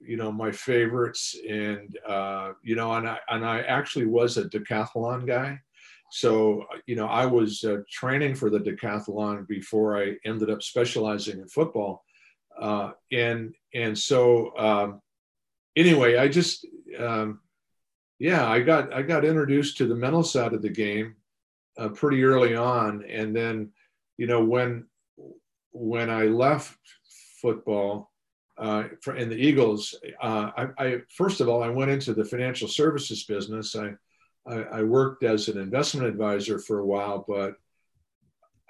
[0.00, 4.44] you know my favorites, and uh, you know and I and I actually was a
[4.44, 5.58] decathlon guy.
[6.12, 11.40] So you know I was uh, training for the decathlon before I ended up specializing
[11.40, 12.04] in football
[12.58, 15.00] uh, and and so um,
[15.76, 16.66] anyway, I just
[16.98, 17.40] um,
[18.18, 21.16] yeah, I got I got introduced to the mental side of the game
[21.78, 23.72] uh, pretty early on, and then
[24.16, 24.86] you know when
[25.72, 26.78] when I left
[27.42, 28.10] football
[28.56, 32.24] uh, for, in the Eagles, uh, I, I, first of all I went into the
[32.24, 33.76] financial services business.
[33.76, 33.92] I
[34.46, 37.56] I, worked as an investment advisor for a while, but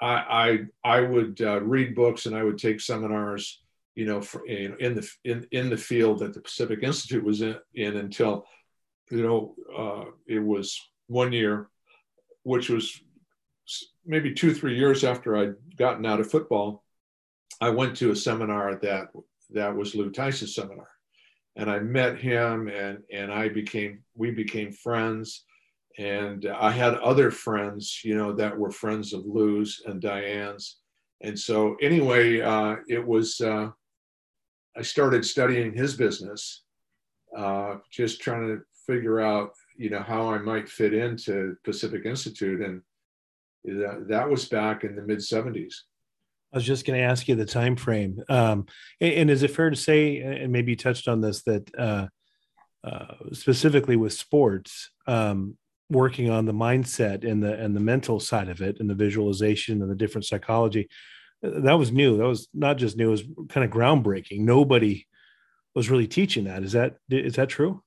[0.01, 3.63] I I, I would uh, read books and I would take seminars
[3.97, 7.41] you know, for, in, in the in, in the field that the Pacific Institute was
[7.41, 8.45] in, in until,
[9.11, 10.79] you know, uh, it was
[11.09, 11.71] one year,
[12.43, 13.01] which was
[14.05, 16.85] maybe two three years after I'd gotten out of football.
[17.61, 19.09] I went to a seminar that
[19.51, 20.89] that was Lou Tice's seminar,
[21.57, 25.45] and I met him, and and I became we became friends.
[25.99, 30.77] And I had other friends, you know, that were friends of Lou's and Diane's,
[31.23, 33.71] and so anyway, uh, it was uh,
[34.77, 36.63] I started studying his business,
[37.37, 42.61] uh, just trying to figure out, you know, how I might fit into Pacific Institute,
[42.61, 42.83] and
[43.65, 45.75] that, that was back in the mid '70s.
[46.53, 48.67] I was just going to ask you the time frame, um,
[49.01, 52.07] and, and, is it fair to say, and maybe you touched on this, that uh,
[52.85, 55.57] uh, specifically with sports, um,
[55.91, 59.83] working on the mindset and the and the mental side of it, and the visualization
[59.83, 60.89] and the different psychology,
[61.63, 62.17] that was new.
[62.19, 64.41] That was not just new; it was kind of groundbreaking.
[64.41, 65.07] Nobody
[65.75, 66.63] was really teaching that.
[66.63, 67.83] Is that is that true?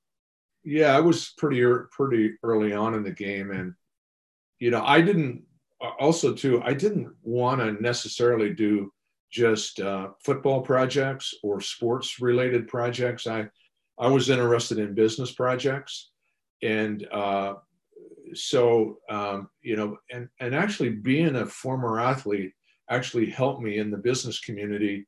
[0.63, 3.73] Yeah, I was pretty pretty early on in the game, and
[4.59, 5.43] you know, I didn't.
[5.99, 8.91] Also, too, I didn't want to necessarily do
[9.31, 13.27] just uh, football projects or sports related projects.
[13.27, 13.47] I
[13.97, 16.11] I was interested in business projects,
[16.61, 17.55] and uh,
[18.33, 22.53] so um, you know, and and actually being a former athlete
[22.89, 25.07] actually helped me in the business community.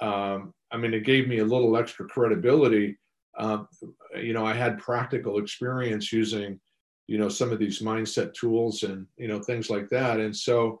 [0.00, 2.98] Um, I mean, it gave me a little extra credibility.
[3.38, 3.68] Um,
[4.16, 6.60] you know, I had practical experience using,
[7.06, 10.20] you know, some of these mindset tools and you know things like that.
[10.20, 10.80] And so,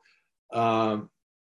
[0.52, 1.10] um,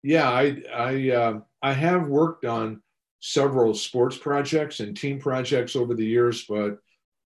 [0.02, 2.82] yeah, I I uh, I have worked on
[3.20, 6.78] several sports projects and team projects over the years, but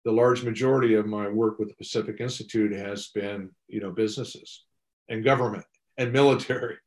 [0.04, 4.64] the large majority of my work with the Pacific Institute has been, you know, businesses
[5.10, 5.66] and government
[5.98, 6.78] and military.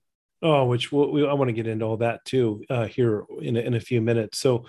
[0.43, 3.57] Oh, which we'll, we, I want to get into all that too uh, here in
[3.57, 4.39] a, in a few minutes.
[4.39, 4.65] So,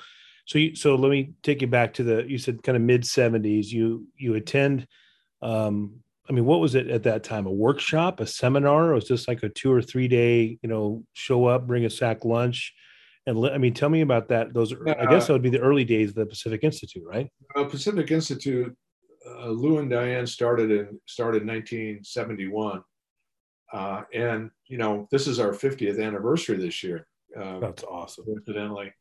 [0.46, 3.06] so you, so let me take you back to the you said kind of mid
[3.06, 3.72] seventies.
[3.72, 4.88] You you attend.
[5.42, 7.46] Um, I mean, what was it at that time?
[7.46, 8.92] A workshop, a seminar?
[8.92, 10.58] Or was this like a two or three day?
[10.62, 12.74] You know, show up, bring a sack lunch,
[13.26, 14.54] and I mean, tell me about that.
[14.54, 17.30] Those uh, I guess that would be the early days of the Pacific Institute, right?
[17.56, 18.76] Uh, Pacific Institute.
[19.24, 22.82] Uh, Lou and Diane started in started in 1971
[23.74, 27.08] uh, and you know, this is our 50th anniversary this year.
[27.36, 28.26] Um, That's awesome.
[28.28, 28.94] Incidentally,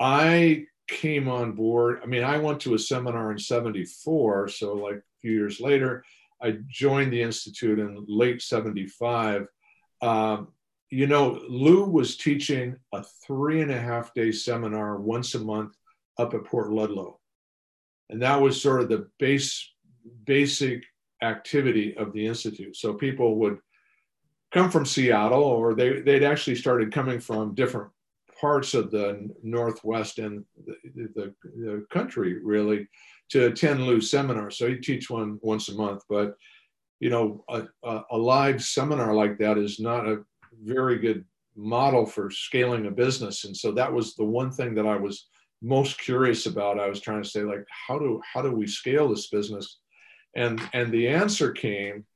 [0.00, 2.00] I came on board.
[2.02, 6.04] I mean, I went to a seminar in '74, so like a few years later,
[6.42, 9.46] I joined the institute in late '75.
[10.00, 10.48] Um,
[10.90, 15.74] you know, Lou was teaching a three and a half day seminar once a month
[16.18, 17.20] up at Port Ludlow,
[18.08, 19.72] and that was sort of the base
[20.24, 20.84] basic
[21.22, 22.76] activity of the institute.
[22.76, 23.58] So people would
[24.56, 27.90] come from Seattle, or they they'd actually started coming from different
[28.40, 32.88] parts of the Northwest and the, the, the country really
[33.30, 34.50] to attend Lou's seminar.
[34.50, 36.36] So he teach one once a month, but
[37.00, 40.24] you know, a, a, a live seminar like that is not a
[40.62, 43.44] very good model for scaling a business.
[43.44, 45.28] And so that was the one thing that I was
[45.60, 46.80] most curious about.
[46.80, 49.80] I was trying to say like, how do how do we scale this business?
[50.34, 52.06] And and the answer came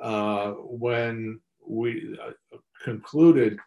[0.00, 3.58] uh, when we uh, concluded,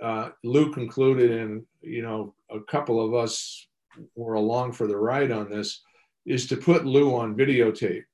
[0.00, 3.66] uh, Lou concluded, and you know, a couple of us
[4.14, 5.82] were along for the ride on this,
[6.24, 8.04] is to put Lou on videotape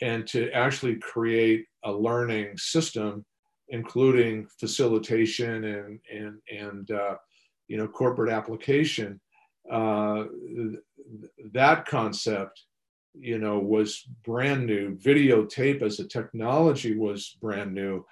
[0.00, 3.24] and to actually create a learning system,
[3.68, 7.16] including facilitation and and and uh,
[7.68, 9.20] you know corporate application.
[9.70, 10.24] Uh,
[11.52, 12.62] that concept,
[13.18, 14.94] you know, was brand new.
[14.96, 18.04] Videotape as a technology was brand new,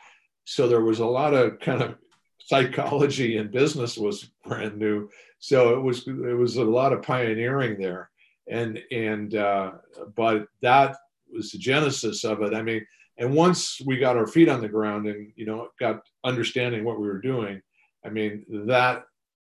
[0.44, 1.96] so there was a lot of kind of
[2.38, 5.08] psychology and business was brand new.
[5.38, 8.10] So it was it was a lot of pioneering there,
[8.48, 9.72] and and uh,
[10.14, 10.96] but that
[11.32, 12.54] was the genesis of it.
[12.54, 12.86] I mean,
[13.18, 17.00] and once we got our feet on the ground and you know got understanding what
[17.00, 17.60] we were doing,
[18.04, 19.04] I mean that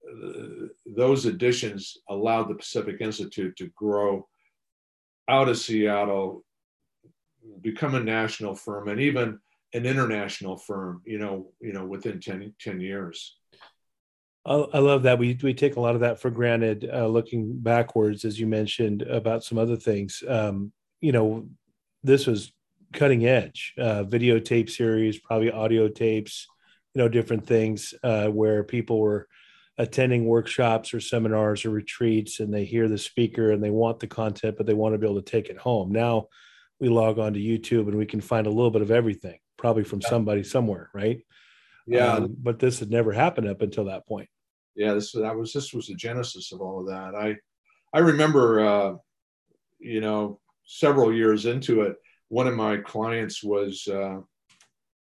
[0.09, 4.27] uh, those additions allowed the Pacific Institute to grow
[5.27, 6.43] out of Seattle,
[7.61, 9.39] become a national firm, and even
[9.75, 11.01] an international firm.
[11.05, 13.37] You know, you know, within 10, 10 years.
[14.47, 15.17] I love that.
[15.17, 16.87] We we take a lot of that for granted.
[16.93, 21.47] Uh, looking backwards, as you mentioned about some other things, um, you know,
[22.03, 22.53] this was
[22.93, 26.47] cutting edge uh, videotape series, probably audio tapes,
[26.93, 29.27] you know, different things uh, where people were
[29.77, 34.07] attending workshops or seminars or retreats and they hear the speaker and they want the
[34.07, 35.91] content, but they want to be able to take it home.
[35.91, 36.27] Now
[36.79, 39.83] we log on to YouTube and we can find a little bit of everything, probably
[39.83, 40.09] from yeah.
[40.09, 41.25] somebody somewhere, right?
[41.87, 42.13] Yeah.
[42.13, 44.29] Um, but this had never happened up until that point.
[44.75, 47.15] Yeah, this that was this was the genesis of all of that.
[47.15, 47.35] I
[47.91, 48.93] I remember uh,
[49.79, 51.95] you know several years into it,
[52.27, 54.19] one of my clients was uh,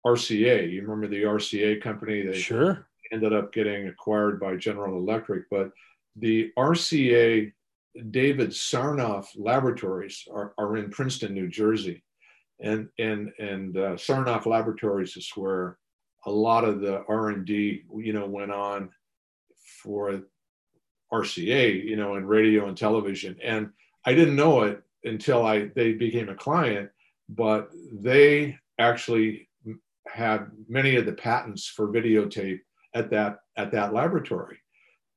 [0.05, 0.73] RCA.
[0.73, 2.23] You remember the RCA company?
[2.23, 5.71] They sure ended up getting acquired by General Electric, but
[6.17, 7.53] the RCA
[8.11, 12.03] David Sarnoff Laboratories are, are in Princeton, New Jersey,
[12.61, 15.79] and and and uh, Sarnoff Laboratories is where
[16.27, 18.91] a lot of the R and D you know went on
[19.83, 20.23] for
[21.13, 23.37] RCA, you know, in radio and television.
[23.43, 23.71] And
[24.05, 26.91] I didn't know it until I they became a client,
[27.29, 29.49] but they actually
[30.07, 32.61] had many of the patents for videotape
[32.95, 34.59] at that at that laboratory,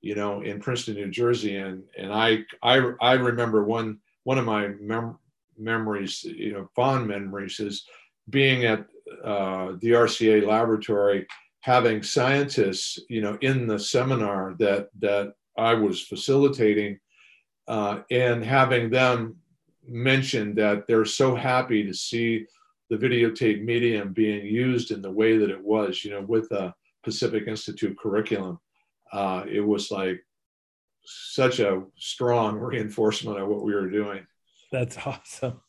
[0.02, 1.58] you know, in Princeton, New Jersey.
[1.58, 5.18] And and I I I remember one one of my mem-
[5.62, 7.86] memories, you know, fond memories is
[8.30, 8.86] being at
[9.24, 11.28] uh, the RCA laboratory,
[11.62, 17.00] having scientists, you know, in the seminar that that I was facilitating,
[17.68, 19.38] uh, and having them
[19.88, 22.46] mention that they're so happy to see
[22.90, 26.74] the videotape medium being used in the way that it was, you know, with a
[27.04, 28.60] Pacific Institute curriculum.
[29.12, 30.24] Uh, it was like
[31.06, 34.26] such a strong reinforcement of what we were doing.
[34.72, 35.62] That's awesome.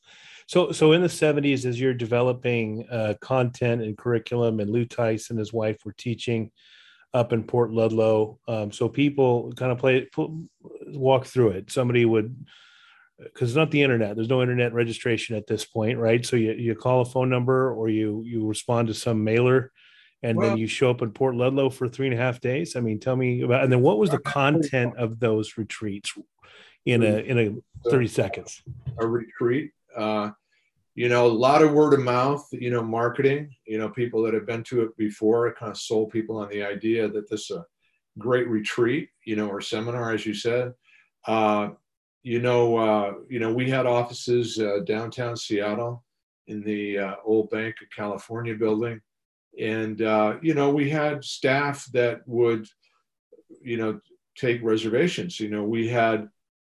[0.47, 5.31] So, so in the 70s, as you're developing uh, content and curriculum, and Lou Tice
[5.31, 6.51] and his wife were teaching
[7.15, 8.39] up in Port Ludlow.
[8.49, 10.09] Um, so people kind of play
[10.89, 11.71] walk through it.
[11.71, 12.45] Somebody would
[13.19, 14.17] because it's not the internet.
[14.17, 16.25] There's no internet registration at this point, right?
[16.25, 19.73] So you, you call a phone number or you you respond to some mailer,
[20.23, 22.77] and well, then you show up in Port Ludlow for three and a half days.
[22.77, 23.63] I mean, tell me about.
[23.63, 26.13] And then what was the content of those retreats
[26.87, 28.63] in a in a thirty seconds?
[28.99, 29.73] A retreat.
[29.97, 30.31] Uh,
[30.95, 32.47] you know, a lot of word of mouth.
[32.53, 33.55] You know, marketing.
[33.67, 35.53] You know, people that have been to it before.
[35.55, 37.67] Kind of sold people on the idea that this is a
[38.19, 39.09] great retreat.
[39.25, 40.73] You know, or seminar, as you said.
[41.27, 41.71] Uh,
[42.23, 46.05] you know, uh, you know, we had offices uh, downtown Seattle
[46.47, 49.01] in the uh, old Bank of California building,
[49.59, 52.67] and uh, you know, we had staff that would,
[53.61, 54.01] you know,
[54.37, 55.41] take reservations.
[55.41, 56.29] You know, we had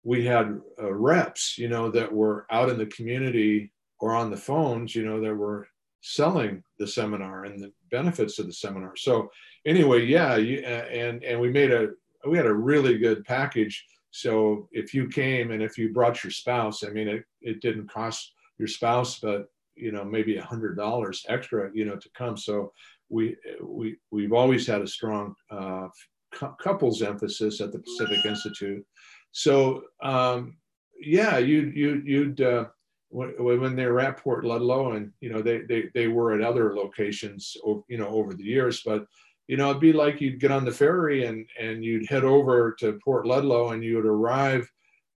[0.05, 4.37] we had uh, reps, you know, that were out in the community or on the
[4.37, 5.67] phones, you know, that were
[6.03, 8.95] selling the seminar and the benefits of the seminar.
[8.97, 9.31] So
[9.67, 11.89] anyway, yeah, you, and and we made a
[12.29, 16.31] we had a really good package so if you came and if you brought your
[16.31, 20.77] spouse, I mean, it, it didn't cost your spouse, but you know, maybe a hundred
[20.77, 22.37] dollars extra, you know, to come.
[22.37, 22.73] So
[23.09, 25.89] we, we, we've always had a strong uh,
[26.61, 28.87] couples emphasis at the Pacific Institute.
[29.35, 30.57] So um,
[30.99, 32.67] yeah, you, you, you'd, uh,
[33.11, 36.75] when they were at Port Ludlow and, you know, they, they, they were at other
[36.75, 37.57] locations,
[37.89, 39.07] you know, over the years, but
[39.47, 42.75] you know, it'd be like you'd get on the ferry and and you'd head over
[42.79, 44.71] to Port Ludlow and you would arrive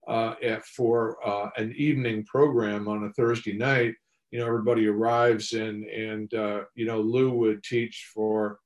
[0.08, 3.94] uh, at for uh, an evening program on a Thursday night.
[4.32, 8.60] You know, everybody arrives and and uh, you know Lou would teach for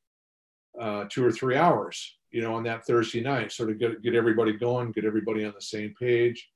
[0.79, 2.17] uh, two or three hours.
[2.31, 5.53] You know, on that Thursday night, sort of get get everybody going, get everybody on
[5.55, 6.49] the same page.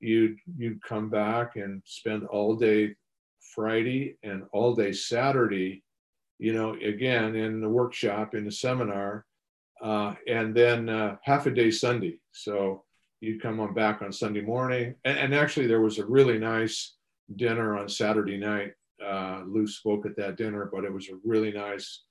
[0.00, 2.94] You'd you'd come back and spend all day
[3.54, 5.82] Friday and all day Saturday
[6.38, 9.26] you know, again in the workshop, in the seminar,
[9.82, 12.18] uh, and then uh, half a day Sunday.
[12.32, 12.84] So,
[13.20, 14.94] you'd come on back on Sunday morning.
[15.04, 16.94] And, and actually, there was a really nice
[17.34, 18.72] dinner on Saturday night.
[19.04, 22.04] Uh, Lou spoke at that dinner, but it was a really nice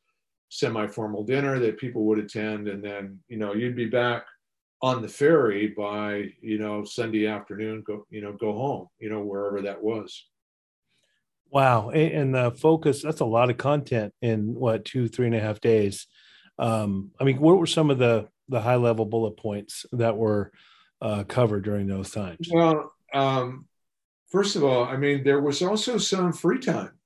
[0.50, 2.68] semi-formal dinner that people would attend.
[2.68, 4.26] And then, you know, you'd be back
[4.82, 9.22] on the ferry by, you know, Sunday afternoon, go, you know, go home, you know,
[9.22, 10.26] wherever that was.
[11.50, 11.90] Wow.
[11.90, 15.62] And the focus, that's a lot of content in what, two, three and a half
[15.62, 16.06] days.
[16.60, 20.52] Um, I mean, what were some of the, the high level bullet points that were
[21.02, 22.48] uh, covered during those times?
[22.52, 23.68] Well, um,
[24.30, 26.97] first of all, I mean, there was also some free time.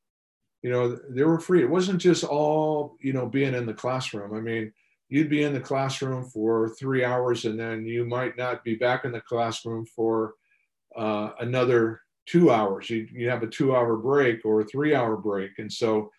[0.61, 1.63] You know, they were free.
[1.63, 4.35] It wasn't just all, you know, being in the classroom.
[4.35, 4.71] I mean,
[5.09, 9.03] you'd be in the classroom for three hours and then you might not be back
[9.03, 10.35] in the classroom for
[10.95, 12.89] uh, another two hours.
[12.89, 15.59] You, you have a two hour break or a three hour break.
[15.59, 16.11] And so,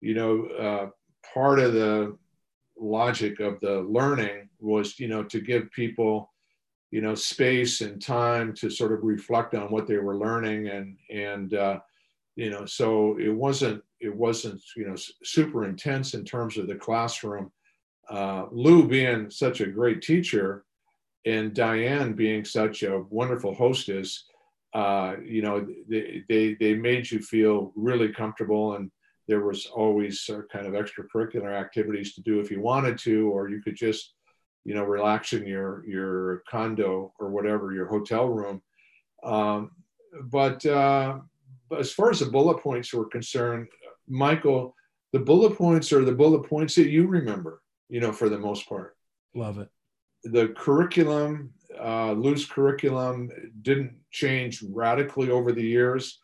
[0.00, 0.90] you know, uh,
[1.34, 2.16] part of the
[2.78, 6.32] logic of the learning was, you know, to give people,
[6.90, 10.68] you know, space and time to sort of reflect on what they were learning.
[10.68, 11.80] And, and, uh,
[12.40, 16.74] you know, so it wasn't, it wasn't, you know, super intense in terms of the
[16.74, 17.52] classroom.
[18.08, 20.64] Uh, Lou being such a great teacher
[21.26, 24.24] and Diane being such a wonderful hostess,
[24.72, 28.90] uh, you know, they, they, they made you feel really comfortable and
[29.28, 33.60] there was always kind of extracurricular activities to do if you wanted to, or you
[33.60, 34.14] could just,
[34.64, 38.62] you know, relax in your, your condo or whatever, your hotel room.
[39.22, 39.72] Um,
[40.30, 41.18] but, uh,
[41.78, 43.68] as far as the bullet points were concerned,
[44.08, 44.74] Michael,
[45.12, 48.68] the bullet points are the bullet points that you remember, you know, for the most
[48.68, 48.96] part.
[49.34, 49.68] Love it.
[50.24, 53.30] The curriculum uh, Lou's curriculum
[53.62, 56.18] didn't change radically over the years.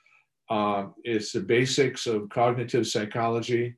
[0.48, 3.76] Uh, it's the basics of cognitive psychology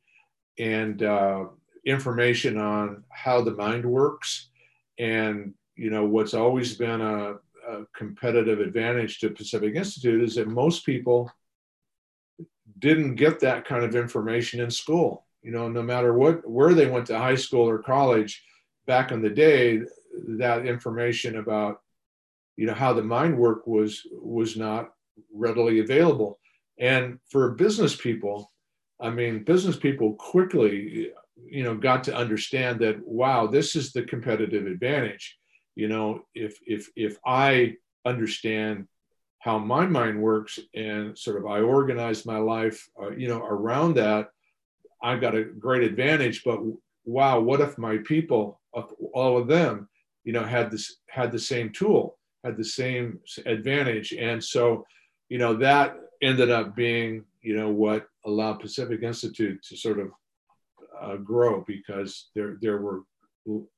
[0.58, 1.44] and uh,
[1.86, 4.50] information on how the mind works.
[4.98, 7.34] And, you know, what's always been a,
[7.68, 11.30] a competitive advantage to Pacific Institute is that most people
[12.78, 15.26] didn't get that kind of information in school.
[15.42, 18.42] You know, no matter what, where they went to high school or college
[18.86, 19.82] back in the day,
[20.26, 21.80] that information about
[22.58, 24.90] you know how the mind work was was not
[25.32, 26.38] readily available
[26.78, 28.52] and for business people
[29.00, 31.10] i mean business people quickly
[31.46, 35.38] you know got to understand that wow this is the competitive advantage
[35.76, 37.74] you know if if if i
[38.04, 38.86] understand
[39.40, 43.94] how my mind works and sort of i organize my life uh, you know around
[43.94, 44.30] that
[45.02, 46.60] i've got a great advantage but
[47.04, 48.60] wow what if my people
[49.14, 49.88] all of them
[50.24, 54.12] you know had this had the same tool had the same advantage?
[54.12, 54.86] And so
[55.28, 60.10] you know that ended up being you know what allowed pacific institute to sort of
[61.00, 63.02] uh, grow because there there were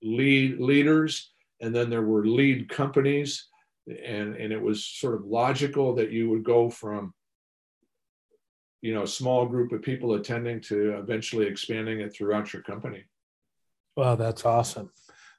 [0.03, 3.47] lead leaders and then there were lead companies
[3.91, 7.13] and and it was sort of logical that you would go from
[8.83, 13.05] you know a small group of people attending to eventually expanding it throughout your company.
[13.97, 14.91] Wow that's awesome.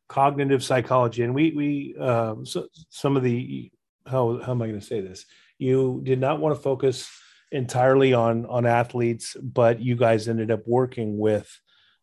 [0.07, 3.71] Cognitive psychology, and we we um, so, some of the
[4.05, 5.25] how how am I going to say this?
[5.57, 7.09] You did not want to focus
[7.51, 11.49] entirely on on athletes, but you guys ended up working with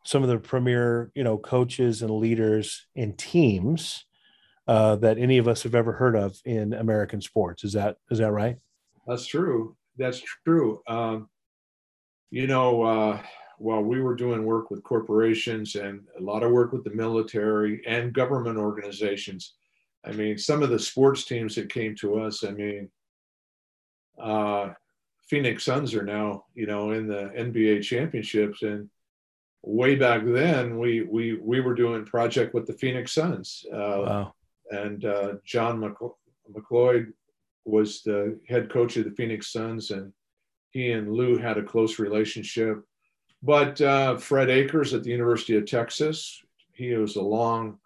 [0.04, 4.06] some of the premier you know coaches and leaders and teams
[4.68, 7.64] uh, that any of us have ever heard of in American sports.
[7.64, 8.58] Is that is that right?
[9.06, 9.74] That's true.
[9.96, 10.82] That's true.
[10.86, 11.28] Um,
[12.30, 13.22] you know, uh,
[13.56, 17.82] while we were doing work with corporations and a lot of work with the military
[17.86, 19.54] and government organizations,
[20.04, 22.90] I mean, some of the sports teams that came to us, I mean,
[24.20, 24.74] uh,
[25.28, 28.62] Phoenix Suns are now, you know, in the NBA championships.
[28.62, 28.90] And
[29.62, 33.64] way back then, we we we were doing project with the Phoenix Suns.
[33.72, 34.34] Uh, wow.
[34.70, 37.12] And uh, John MacLeod
[37.64, 40.12] was the head coach of the Phoenix Suns, and
[40.70, 42.82] he and Lou had a close relationship.
[43.42, 46.42] But uh, Fred Akers at the University of Texas,
[46.72, 47.78] he was a long,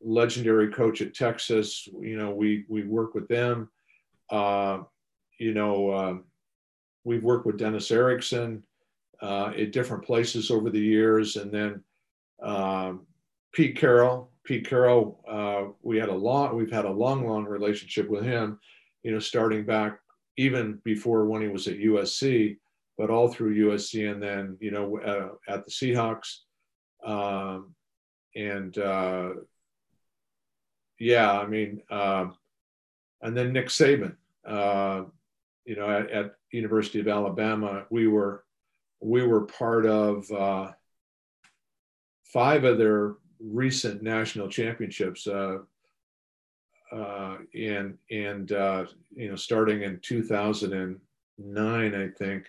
[0.00, 1.86] legendary coach at Texas.
[2.00, 3.70] You know, we we work with them.
[4.30, 4.80] Uh,
[5.38, 6.16] you know, uh,
[7.04, 8.62] we've worked with Dennis Erickson
[9.20, 11.82] uh, at different places over the years, and then
[12.42, 13.06] um,
[13.52, 14.30] Pete Carroll.
[14.44, 18.58] Pete Carroll, uh, we had a long, we've had a long, long relationship with him.
[19.02, 19.98] You know, starting back
[20.36, 22.56] even before when he was at USC
[22.96, 26.40] but all through USC and then, you know, uh, at the Seahawks.
[27.04, 27.74] Um,
[28.36, 29.30] and uh,
[30.98, 32.26] yeah, I mean, uh,
[33.22, 34.16] and then Nick Saban,
[34.46, 35.02] uh,
[35.64, 38.44] you know, at, at, University of Alabama, we were
[39.00, 40.70] we were part of uh,
[42.22, 43.14] five of their
[43.44, 45.26] recent national championships.
[45.26, 45.58] Uh,
[46.92, 48.84] uh, and and uh,
[49.14, 52.44] you know starting in 2009 i think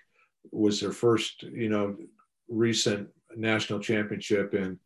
[0.51, 1.95] was their first you know
[2.47, 4.53] recent national championship.
[4.53, 4.79] And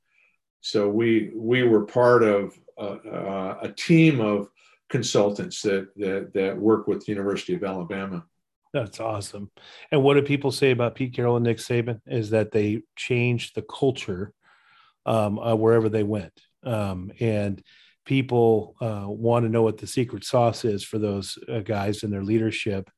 [0.61, 4.49] so we we were part of a, a team of
[4.89, 8.25] consultants that, that that work with the university of alabama.
[8.73, 9.49] That's awesome.
[9.91, 12.01] And what do people say about pete carroll and nick saban?
[12.05, 14.33] Is that they changed the culture
[15.05, 16.33] um, uh, wherever they went
[16.63, 17.63] um, and
[18.05, 22.11] people uh, want to know what the secret sauce is for those uh, guys and
[22.11, 22.89] their leadership.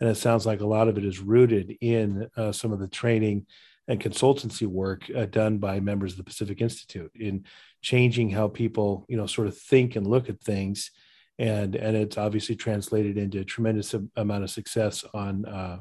[0.00, 2.88] And it sounds like a lot of it is rooted in uh, some of the
[2.88, 3.46] training
[3.88, 7.44] and consultancy work uh, done by members of the Pacific Institute in
[7.80, 10.90] changing how people, you know, sort of think and look at things.
[11.38, 15.78] And, and it's obviously translated into a tremendous amount of success on, uh,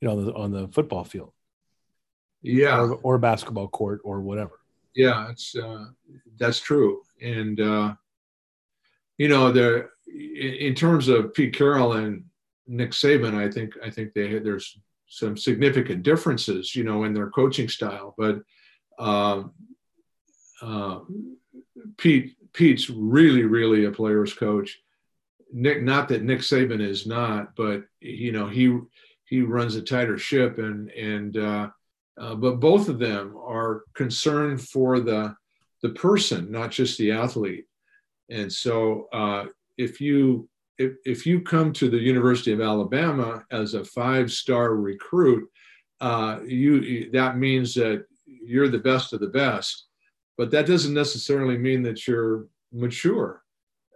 [0.00, 1.32] you know, on the, on the football field.
[2.42, 2.78] Yeah.
[2.78, 4.57] Or, or basketball court or whatever.
[4.94, 5.86] Yeah, it's, uh,
[6.38, 7.02] that's true.
[7.22, 7.94] And, uh,
[9.18, 12.24] you know, the in terms of Pete Carroll and
[12.66, 14.78] Nick Saban, I think I think they there's
[15.08, 18.14] some significant differences, you know, in their coaching style.
[18.16, 18.40] But
[18.98, 19.52] um,
[20.62, 21.00] uh,
[21.96, 24.78] Pete Pete's really really a player's coach.
[25.52, 28.78] Nick, not that Nick Saban is not, but you know he
[29.24, 31.68] he runs a tighter ship, and and uh,
[32.18, 35.34] uh, but both of them are concerned for the
[35.82, 37.64] the person, not just the athlete.
[38.30, 39.46] And so uh,
[39.76, 40.48] if you
[40.78, 45.48] if, if you come to the University of Alabama as a five-star recruit,
[46.00, 49.86] uh, you that means that you're the best of the best,
[50.36, 53.42] but that doesn't necessarily mean that you're mature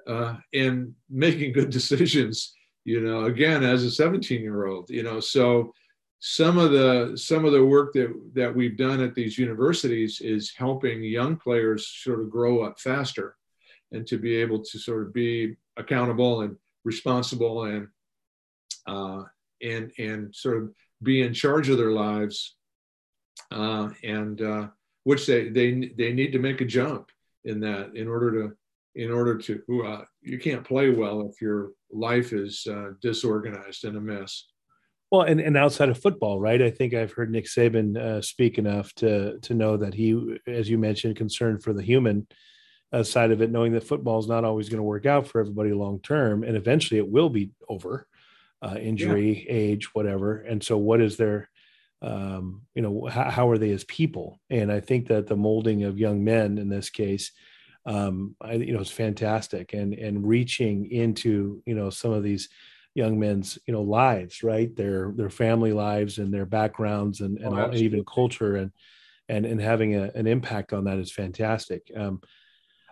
[0.06, 2.54] uh, in making good decisions.
[2.84, 5.72] You know, again, as a 17-year-old, you know, so
[6.24, 10.54] some of the some of the work that that we've done at these universities is
[10.56, 13.34] helping young players sort of grow up faster
[13.90, 17.88] and to be able to sort of be accountable and responsible and
[18.86, 19.24] uh,
[19.62, 20.70] and and sort of
[21.02, 22.54] be in charge of their lives
[23.50, 24.68] uh, and uh,
[25.02, 27.10] which they they they need to make a jump
[27.46, 28.56] in that in order to
[28.94, 33.96] in order to uh, you can't play well if your life is uh, disorganized and
[33.96, 34.46] a mess
[35.12, 38.58] well and, and outside of football right i think i've heard nick saban uh, speak
[38.58, 42.26] enough to to know that he as you mentioned concerned for the human
[42.92, 45.40] uh, side of it, knowing that football is not always going to work out for
[45.40, 48.06] everybody long term, and eventually it will be over,
[48.60, 49.52] uh, injury, yeah.
[49.54, 50.38] age, whatever.
[50.38, 51.48] And so, what is their,
[52.02, 54.40] um, you know, how, how, are they as people?
[54.50, 57.32] And I think that the molding of young men in this case,
[57.86, 62.50] um, I, you know, is fantastic, and and reaching into you know some of these
[62.94, 64.74] young men's you know lives, right?
[64.74, 68.72] Their their family lives and their backgrounds and and, oh, even culture and
[69.28, 71.90] and and having a, an impact on that is fantastic.
[71.96, 72.20] Um,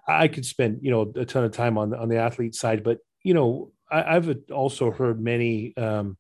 [0.06, 2.98] I could spend you know a ton of time on on the athlete side, but
[3.22, 6.16] you know I, have also heard many um,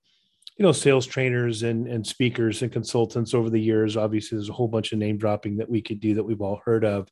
[0.56, 3.96] you know sales trainers and and speakers and consultants over the years.
[3.96, 6.60] Obviously, there's a whole bunch of name dropping that we could do that we've all
[6.64, 7.08] heard of.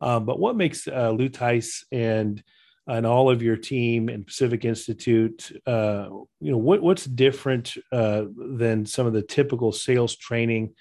[0.00, 2.42] Um, but what makes uh, Lou Tice and
[2.88, 6.08] and all of your team and Pacific Institute, uh,
[6.40, 10.74] you know, what what's different uh, than some of the typical sales training?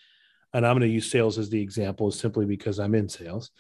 [0.54, 3.52] And I'm going to use sales as the example, simply because I'm in sales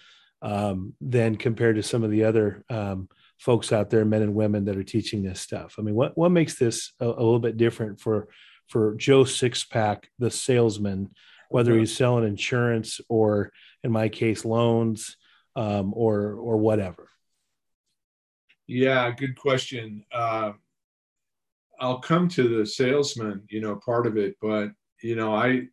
[0.41, 4.65] um, than compared to some of the other um, folks out there, men and women
[4.65, 5.75] that are teaching this stuff.
[5.77, 8.29] I mean, what what makes this a, a little bit different for
[8.69, 11.11] for Joe Sixpack, the salesman,
[11.49, 13.51] whether he's selling insurance or,
[13.83, 15.17] in my case, loans
[15.57, 17.09] um, or or whatever?
[18.67, 20.03] Yeah, good question.
[20.11, 20.51] Uh,
[21.79, 25.67] I'll come to the salesman, you know, part of it, but you know, I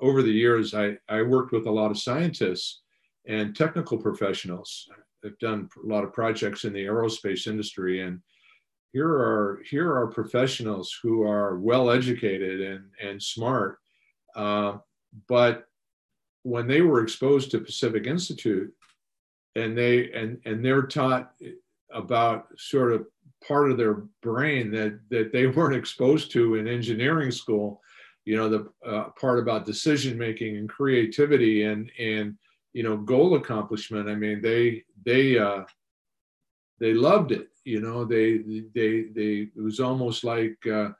[0.00, 2.82] over the years I I worked with a lot of scientists
[3.26, 4.88] and technical professionals.
[5.24, 8.20] I've done a lot of projects in the aerospace industry, and
[8.92, 13.78] here are here are professionals who are well educated and and smart,
[14.36, 14.78] uh,
[15.28, 15.66] but
[16.42, 18.72] when they were exposed to Pacific Institute,
[19.56, 21.32] and they and and they're taught
[21.92, 23.06] about sort of
[23.46, 27.80] part of their brain that that they weren't exposed to in engineering school
[28.24, 32.36] you know the uh, part about decision making and creativity and and
[32.72, 34.08] you know goal accomplishment.
[34.08, 35.64] I mean they they uh
[36.78, 38.38] they loved it you know they
[38.74, 40.90] they they it was almost like uh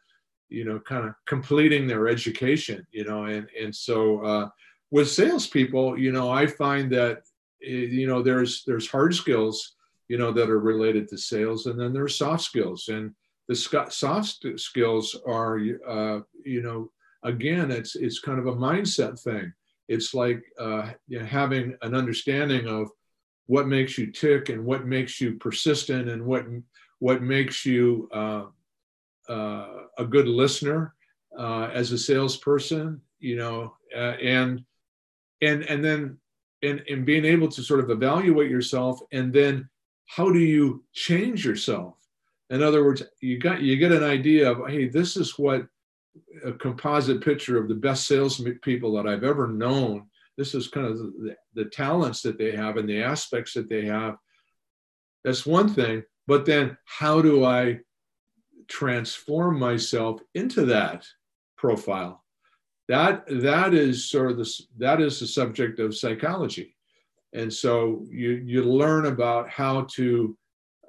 [0.48, 4.48] you know kind of completing their education you know and and so uh
[4.90, 7.22] with salespeople you know i find that
[7.64, 9.76] eh, you know there's there's hard skills
[10.10, 13.14] you know that are related to sales and then there's soft skills and
[13.48, 15.58] the soft skills are
[15.88, 16.90] uh you know
[17.22, 19.52] again it's it's kind of a mindset thing.
[19.88, 22.90] It's like uh, you know, having an understanding of
[23.46, 26.46] what makes you tick and what makes you persistent and what
[27.00, 28.44] what makes you uh,
[29.28, 29.66] uh,
[29.98, 30.94] a good listener
[31.38, 34.64] uh, as a salesperson you know uh, and
[35.42, 36.18] and and then
[36.62, 39.68] and, and being able to sort of evaluate yourself and then
[40.16, 41.94] how do you change yourself?
[42.50, 45.66] In other words you got you get an idea of hey this is what
[46.44, 50.06] a composite picture of the best salespeople that i've ever known.
[50.36, 53.84] This is kind of the, the talents that they have and the aspects that they
[53.84, 54.16] have.
[55.22, 57.78] That's one thing but then how do i
[58.66, 61.06] transform myself into that
[61.56, 62.24] profile?
[62.88, 66.74] That that is sort of this that is the subject of psychology
[67.32, 70.36] and so you you learn about how to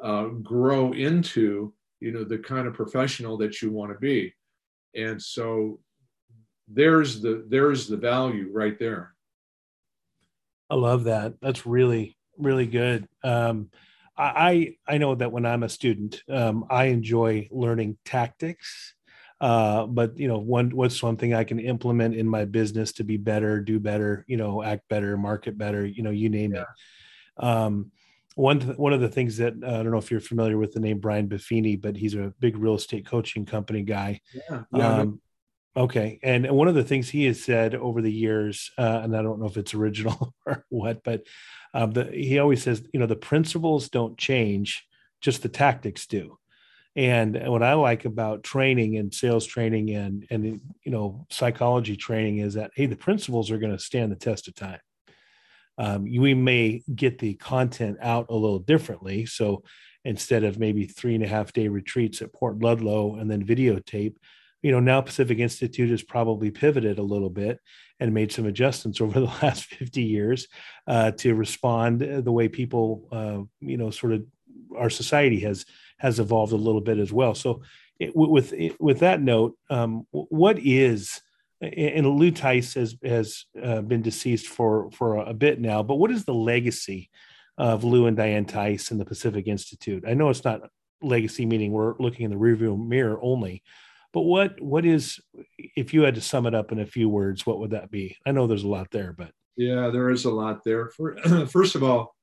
[0.02, 4.34] uh, grow into you know the kind of professional that you want to be.
[4.96, 5.80] And so
[6.68, 9.14] there's the there's the value right there.
[10.70, 11.36] I love that.
[11.42, 13.08] That's really really good.
[13.24, 13.70] Um,
[14.18, 18.94] i i know that when i'm a student um, i enjoy learning tactics
[19.42, 23.04] uh, but you know, one what's one thing I can implement in my business to
[23.04, 26.62] be better, do better, you know, act better, market better, you know, you name yeah.
[26.62, 27.44] it.
[27.44, 27.92] Um,
[28.36, 30.74] one th- one of the things that uh, I don't know if you're familiar with
[30.74, 34.22] the name Brian Buffini, but he's a big real estate coaching company guy.
[34.34, 34.64] Yeah.
[34.72, 35.22] yeah um,
[35.76, 39.24] okay, and one of the things he has said over the years, uh, and I
[39.24, 41.26] don't know if it's original or what, but
[41.74, 44.88] um, the, he always says, you know, the principles don't change,
[45.20, 46.38] just the tactics do.
[46.96, 50.46] And what I like about training and sales training and and
[50.84, 54.48] you know psychology training is that hey, the principles are going to stand the test
[54.48, 54.80] of time.
[55.78, 59.26] Um, we may get the content out a little differently.
[59.26, 59.64] So
[60.04, 64.16] instead of maybe three and a half day retreats at Port Ludlow and then videotape,
[64.62, 67.60] you know, now Pacific Institute has probably pivoted a little bit
[68.00, 70.48] and made some adjustments over the last 50 years
[70.88, 74.26] uh, to respond the way people, uh, you know, sort of
[74.78, 75.66] our society has
[76.02, 77.36] has evolved a little bit as well.
[77.36, 77.62] So,
[78.00, 81.22] it, with with that note, um, what is
[81.62, 86.12] and Lou Tice has has uh, been deceased for for a bit now, but what
[86.12, 87.10] is the legacy
[87.58, 90.04] of Lou and Diane Tice and the Pacific Institute?
[90.08, 90.62] I know it's not
[91.04, 93.62] legacy meaning we're looking in the rearview mirror only,
[94.12, 95.20] but what what is
[95.58, 98.18] if you had to sum it up in a few words, what would that be?
[98.26, 100.90] I know there's a lot there, but yeah, there is a lot there.
[100.90, 102.16] For, first of all,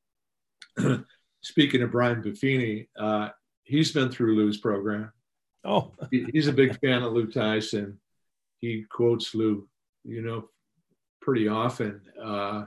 [1.43, 3.29] speaking of Brian Buffini, uh,
[3.69, 5.13] he's been through Lou's program.
[5.65, 7.99] Oh, he, he's a big fan of Lou Tyson.
[8.61, 9.69] He quotes Lou,
[10.05, 10.49] you know,
[11.21, 12.65] pretty often uh,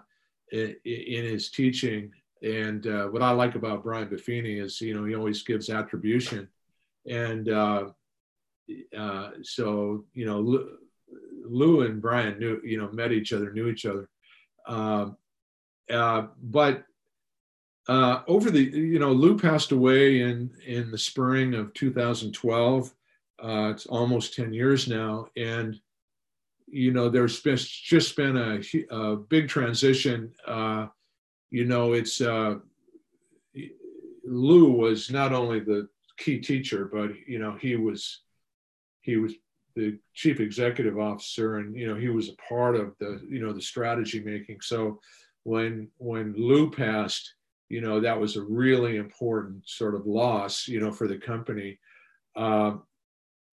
[0.51, 2.11] in, in, his teaching.
[2.43, 6.47] And uh, what I like about Brian Buffini is, you know, he always gives attribution.
[7.09, 7.89] And uh,
[8.97, 10.77] uh so, you know, Lou,
[11.43, 14.07] Lou, and Brian knew, you know, met each other, knew each other.
[14.67, 15.17] Um,
[15.89, 16.85] uh, but
[17.91, 22.93] uh, over the, you know, Lou passed away in in the spring of 2012.
[23.43, 25.77] Uh, it's almost 10 years now, and
[26.67, 28.61] you know, there's been, just been a,
[28.95, 30.31] a big transition.
[30.47, 30.87] Uh,
[31.49, 32.59] you know, it's uh,
[34.23, 38.21] Lou was not only the key teacher, but you know, he was
[39.01, 39.33] he was
[39.75, 43.51] the chief executive officer, and you know, he was a part of the you know
[43.51, 44.61] the strategy making.
[44.61, 45.01] So
[45.43, 47.33] when when Lou passed
[47.72, 51.80] you know that was a really important sort of loss you know for the company.
[52.36, 52.76] Uh,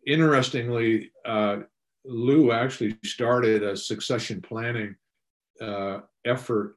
[0.07, 1.59] interestingly uh,
[2.05, 4.95] lou actually started a succession planning
[5.61, 6.77] uh, effort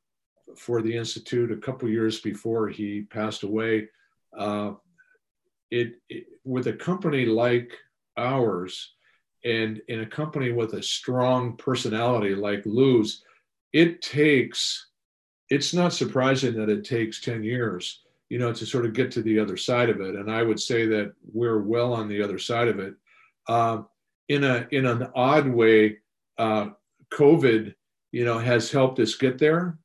[0.58, 3.88] for the institute a couple years before he passed away.
[4.38, 4.74] Uh,
[5.70, 7.72] it, it, with a company like
[8.18, 8.94] ours
[9.46, 13.24] and in a company with a strong personality like lou's
[13.74, 14.91] it takes
[15.52, 18.00] it's not surprising that it takes 10 years
[18.32, 20.16] you know to sort of get to the other side of it.
[20.16, 22.96] And i would say that we're well on the other side of it.
[23.48, 23.84] Uh,
[24.30, 25.98] in a in an odd way
[26.38, 26.70] uh,
[27.12, 27.76] covid
[28.14, 29.78] you know has helped us get there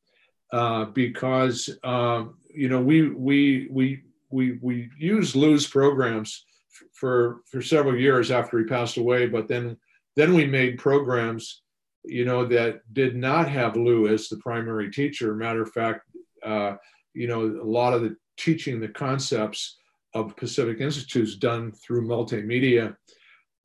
[0.53, 6.45] uh, because um, you know we we we we we used lou's programs
[6.93, 9.77] for for several years after he passed away but then
[10.14, 11.62] then we made programs
[12.07, 15.35] you know, that did not have Lou as the primary teacher.
[15.35, 16.03] Matter of fact,
[16.43, 16.77] uh,
[17.15, 19.79] you know, a lot of the teaching the concepts
[20.15, 22.97] of Pacific Institutes done through multimedia,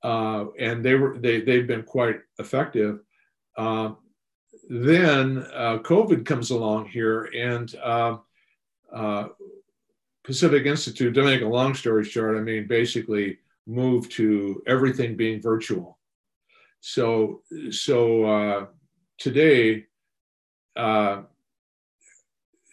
[0.04, 3.00] uh, and they were they they've been quite effective.
[3.58, 3.92] Uh,
[4.70, 8.18] then uh, COVID comes along here, and uh,
[8.94, 9.28] uh,
[10.24, 11.14] Pacific Institute.
[11.14, 15.98] To make a long story short, I mean, basically moved to everything being virtual.
[16.82, 18.66] So, so uh,
[19.18, 19.86] today,
[20.76, 21.22] uh,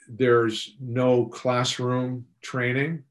[0.08, 3.04] there's no classroom training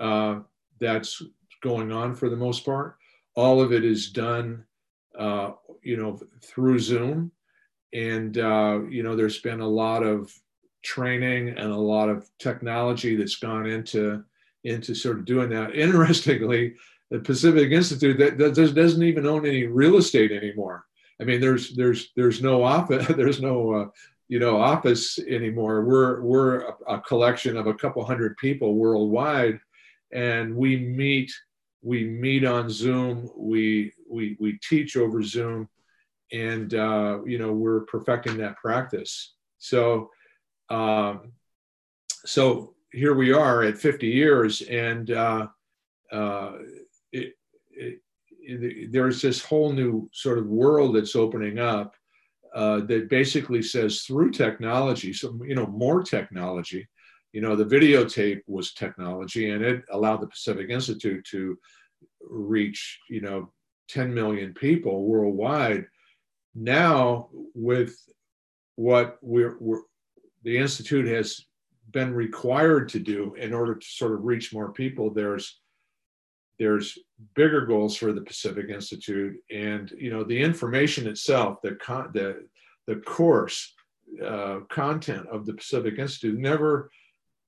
[0.00, 0.40] uh,
[0.80, 1.22] that's
[1.62, 2.96] going on for the most part.
[3.34, 4.64] All of it is done,
[5.18, 7.30] uh, you know, through Zoom,
[7.92, 10.32] and uh, you know, there's been a lot of
[10.82, 14.24] training and a lot of technology that's gone into
[14.64, 15.74] into sort of doing that.
[15.74, 16.74] Interestingly,
[17.10, 20.84] the Pacific Institute that, that doesn't even own any real estate anymore.
[21.20, 23.86] I mean, there's there's there's no office, there's no uh,
[24.28, 25.84] you know office anymore.
[25.84, 29.58] We're we're a, a, collection of a couple hundred people worldwide,
[30.12, 31.32] and we meet
[31.82, 33.30] we meet on Zoom.
[33.36, 35.68] We we we teach over Zoom,
[36.32, 39.34] and uh, you know we're perfecting that practice.
[39.58, 40.10] So
[40.70, 41.32] um,
[42.24, 45.46] so here we are at 50 years, and uh,
[46.12, 46.52] uh,
[47.12, 47.34] it,
[47.70, 48.00] it,
[48.92, 51.94] there's this whole new sort of world that's opening up
[52.54, 56.88] uh, that basically says through technology, so you know more technology.
[57.32, 61.58] You know, the videotape was technology, and it allowed the Pacific Institute to
[62.22, 63.52] reach you know
[63.88, 65.86] 10 million people worldwide.
[66.54, 67.96] Now, with
[68.76, 69.82] what we're, we're
[70.44, 71.44] the institute has
[71.90, 75.60] been required to do in order to sort of reach more people, there's
[76.58, 76.98] there's
[77.34, 82.46] bigger goals for the Pacific Institute, and you know the information itself, the con- the
[82.86, 83.74] the course
[84.24, 86.90] uh, content of the Pacific Institute never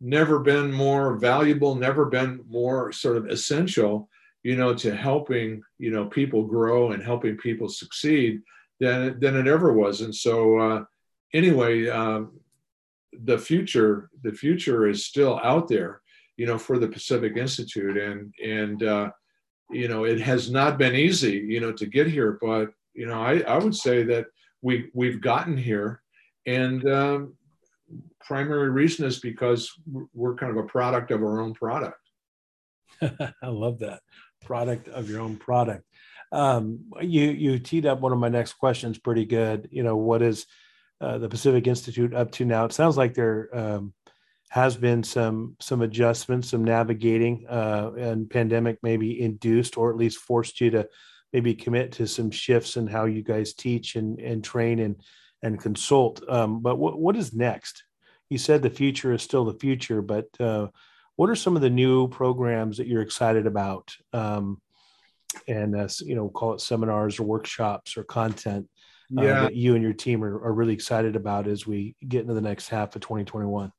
[0.00, 4.08] never been more valuable, never been more sort of essential,
[4.42, 8.40] you know, to helping you know people grow and helping people succeed
[8.78, 10.02] than than it ever was.
[10.02, 10.84] And so uh,
[11.34, 12.38] anyway, um,
[13.24, 16.00] the future the future is still out there
[16.40, 17.98] you know, for the Pacific Institute.
[17.98, 19.10] And, and, uh,
[19.70, 23.20] you know, it has not been easy, you know, to get here, but, you know,
[23.20, 24.24] I, I would say that
[24.62, 26.00] we, we've gotten here
[26.46, 27.34] and, um,
[28.24, 29.70] primary reason is because
[30.14, 32.00] we're kind of a product of our own product.
[33.02, 34.00] I love that
[34.42, 35.84] product of your own product.
[36.32, 39.68] Um, you you teed up one of my next questions pretty good.
[39.72, 40.46] You know, what is
[41.02, 42.64] uh, the Pacific Institute up to now?
[42.64, 43.92] It sounds like they're um,
[44.50, 50.18] has been some some adjustments, some navigating, uh, and pandemic maybe induced or at least
[50.18, 50.88] forced you to
[51.32, 54.96] maybe commit to some shifts in how you guys teach and and train and
[55.42, 56.22] and consult.
[56.28, 57.84] Um, but what what is next?
[58.28, 60.66] You said the future is still the future, but uh,
[61.14, 63.94] what are some of the new programs that you're excited about?
[64.12, 64.60] Um,
[65.46, 68.68] and uh, you know, call it seminars or workshops or content
[69.16, 69.40] uh, yeah.
[69.42, 72.40] that you and your team are, are really excited about as we get into the
[72.40, 73.70] next half of 2021.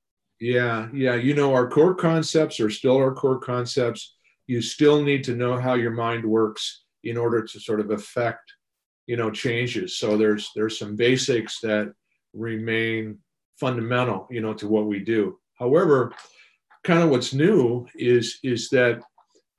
[0.42, 1.14] Yeah, yeah.
[1.16, 4.16] You know, our core concepts are still our core concepts.
[4.48, 8.52] You still need to know how your mind works in order to sort of affect,
[9.06, 10.00] you know, changes.
[10.00, 11.94] So there's there's some basics that
[12.34, 13.20] remain
[13.60, 15.38] fundamental, you know, to what we do.
[15.60, 16.12] However,
[16.84, 19.00] kind of what's new is is that,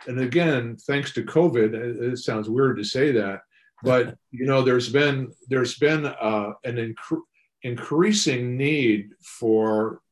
[0.09, 3.43] and again, thanks to COVID, it sounds weird to say that,
[3.85, 7.21] but you know, there's been there's been uh, an inc-
[7.63, 10.01] increasing need for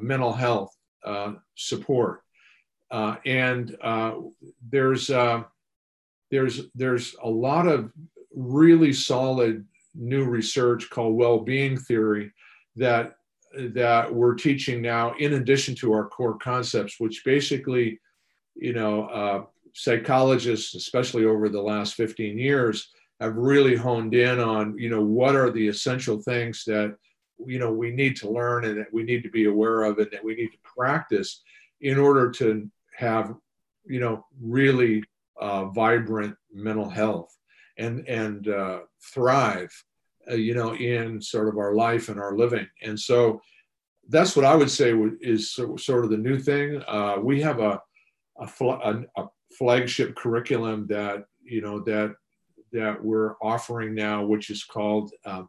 [0.00, 2.22] mental health uh, support.
[2.90, 4.14] Uh, and uh,
[4.70, 5.42] there's, uh,
[6.30, 7.92] there's, there's a lot of
[8.34, 12.32] really solid new research called well-being theory
[12.76, 13.16] that,
[13.54, 17.98] that we're teaching now in addition to our core concepts, which basically,
[18.54, 19.44] you know, uh,
[19.74, 22.90] psychologists, especially over the last 15 years,
[23.20, 26.96] have really honed in on, you know, what are the essential things that
[27.46, 30.10] you know we need to learn and that we need to be aware of and
[30.10, 31.42] that we need to practice
[31.80, 33.34] in order to have
[33.86, 35.02] you know really
[35.40, 37.36] uh, vibrant mental health
[37.78, 38.80] and and uh,
[39.12, 39.70] thrive
[40.30, 42.66] uh, you know in sort of our life and our living.
[42.82, 43.40] And so
[44.10, 46.82] that's what i would say is sort of the new thing.
[46.88, 47.80] Uh, we have a
[48.38, 49.26] a, a a
[49.56, 52.14] flagship curriculum that you know that
[52.72, 55.48] that we're offering now which is called um,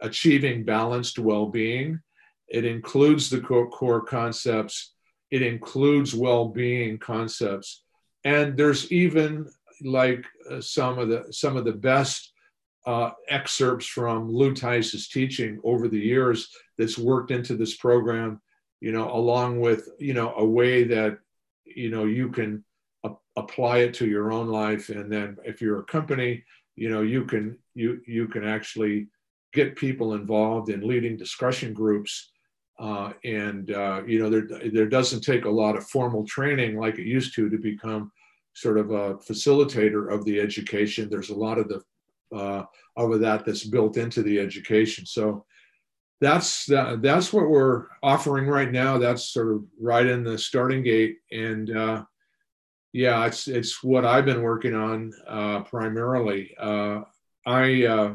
[0.00, 2.00] achieving balanced well-being.
[2.48, 4.94] It includes the core, core concepts.
[5.30, 7.84] It includes well-being concepts,
[8.24, 9.48] and there's even
[9.82, 12.32] like uh, some of the some of the best
[12.86, 16.48] uh, excerpts from Lou Tice's teaching over the years
[16.78, 18.40] that's worked into this program.
[18.80, 21.18] You know, along with you know a way that
[21.64, 22.64] you know you can
[23.04, 26.42] a- apply it to your own life, and then if you're a company,
[26.76, 29.08] you know you can you you can actually
[29.52, 32.30] get people involved in leading discussion groups.
[32.78, 36.98] Uh, and uh, you know there there doesn't take a lot of formal training like
[36.98, 38.10] it used to to become
[38.54, 41.08] sort of a facilitator of the education.
[41.08, 41.82] There's a lot of the
[42.34, 42.64] uh,
[42.96, 45.04] of that that's built into the education.
[45.04, 45.44] So
[46.20, 48.98] that's that's what we're offering right now.
[48.98, 52.04] That's sort of right in the starting gate, and uh,
[52.92, 56.54] yeah, it's it's what I've been working on uh, primarily.
[56.58, 57.02] Uh,
[57.46, 58.14] I uh,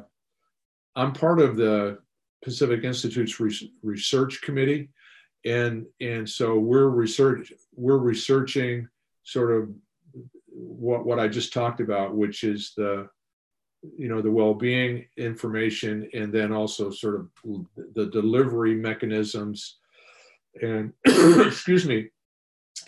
[0.96, 2.00] I'm part of the
[2.44, 3.40] Pacific Institute's
[3.84, 4.90] research committee,
[5.46, 8.88] and and so we're research we're researching
[9.24, 9.70] sort of
[10.48, 13.10] what what I just talked about, which is the
[13.98, 19.78] you know the well-being information and then also sort of the delivery mechanisms
[20.62, 22.10] and excuse me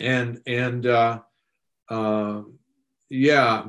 [0.00, 1.20] and and uh,
[1.88, 2.42] uh,
[3.10, 3.64] yeah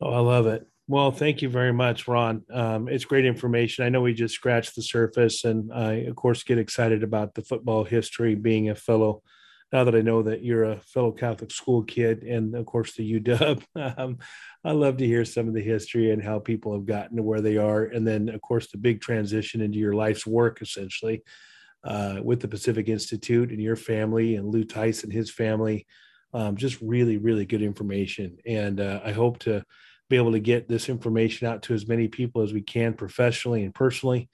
[0.00, 0.66] Oh i love it.
[0.86, 2.42] Well thank you very much ron.
[2.52, 3.84] Um, it's great information.
[3.84, 7.42] I know we just scratched the surface and i of course get excited about the
[7.42, 9.22] football history being a fellow
[9.72, 13.20] now that I know that you're a fellow Catholic school kid and of course the
[13.20, 13.62] UW,
[13.98, 14.18] um,
[14.64, 17.40] I love to hear some of the history and how people have gotten to where
[17.40, 17.84] they are.
[17.84, 21.22] And then of course the big transition into your life's work essentially
[21.84, 25.86] uh, with the Pacific Institute and your family and Lou Tice and his family.
[26.32, 28.38] Um, just really, really good information.
[28.44, 29.64] And uh, I hope to
[30.10, 33.64] be able to get this information out to as many people as we can professionally
[33.64, 34.28] and personally.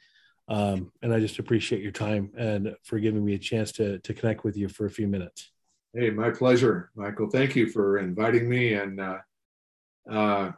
[0.50, 4.12] Um, and I just appreciate your time and for giving me a chance to, to
[4.12, 5.52] connect with you for a few minutes.
[5.94, 7.30] Hey, my pleasure, Michael.
[7.30, 8.74] Thank you for inviting me.
[8.74, 9.18] And uh,
[10.10, 10.50] uh,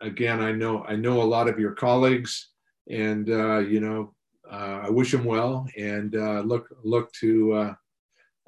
[0.00, 2.50] again, I know I know a lot of your colleagues,
[2.88, 4.14] and uh, you know,
[4.50, 7.74] uh, I wish them well, and uh, look look to uh,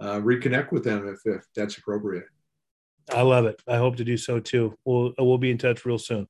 [0.00, 2.24] reconnect with them if, if that's appropriate.
[3.12, 3.60] I love it.
[3.66, 4.76] I hope to do so too.
[4.84, 6.28] We'll we'll be in touch real soon.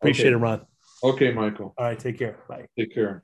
[0.00, 0.34] Appreciate okay.
[0.34, 0.66] it, Ron.
[1.02, 1.74] Okay, Michael.
[1.76, 1.98] All right.
[1.98, 2.38] Take care.
[2.48, 2.66] Bye.
[2.78, 3.22] Take care.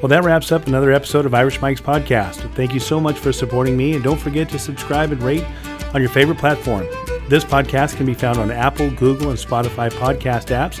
[0.00, 2.36] Well, that wraps up another episode of Irish Mike's podcast.
[2.54, 5.44] Thank you so much for supporting me, and don't forget to subscribe and rate
[5.92, 6.86] on your favorite platform.
[7.28, 10.80] This podcast can be found on Apple, Google, and Spotify podcast apps.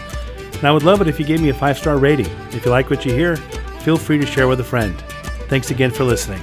[0.54, 2.26] And I would love it if you gave me a five star rating.
[2.52, 4.98] If you like what you hear, feel free to share with a friend.
[5.48, 6.40] Thanks again for listening.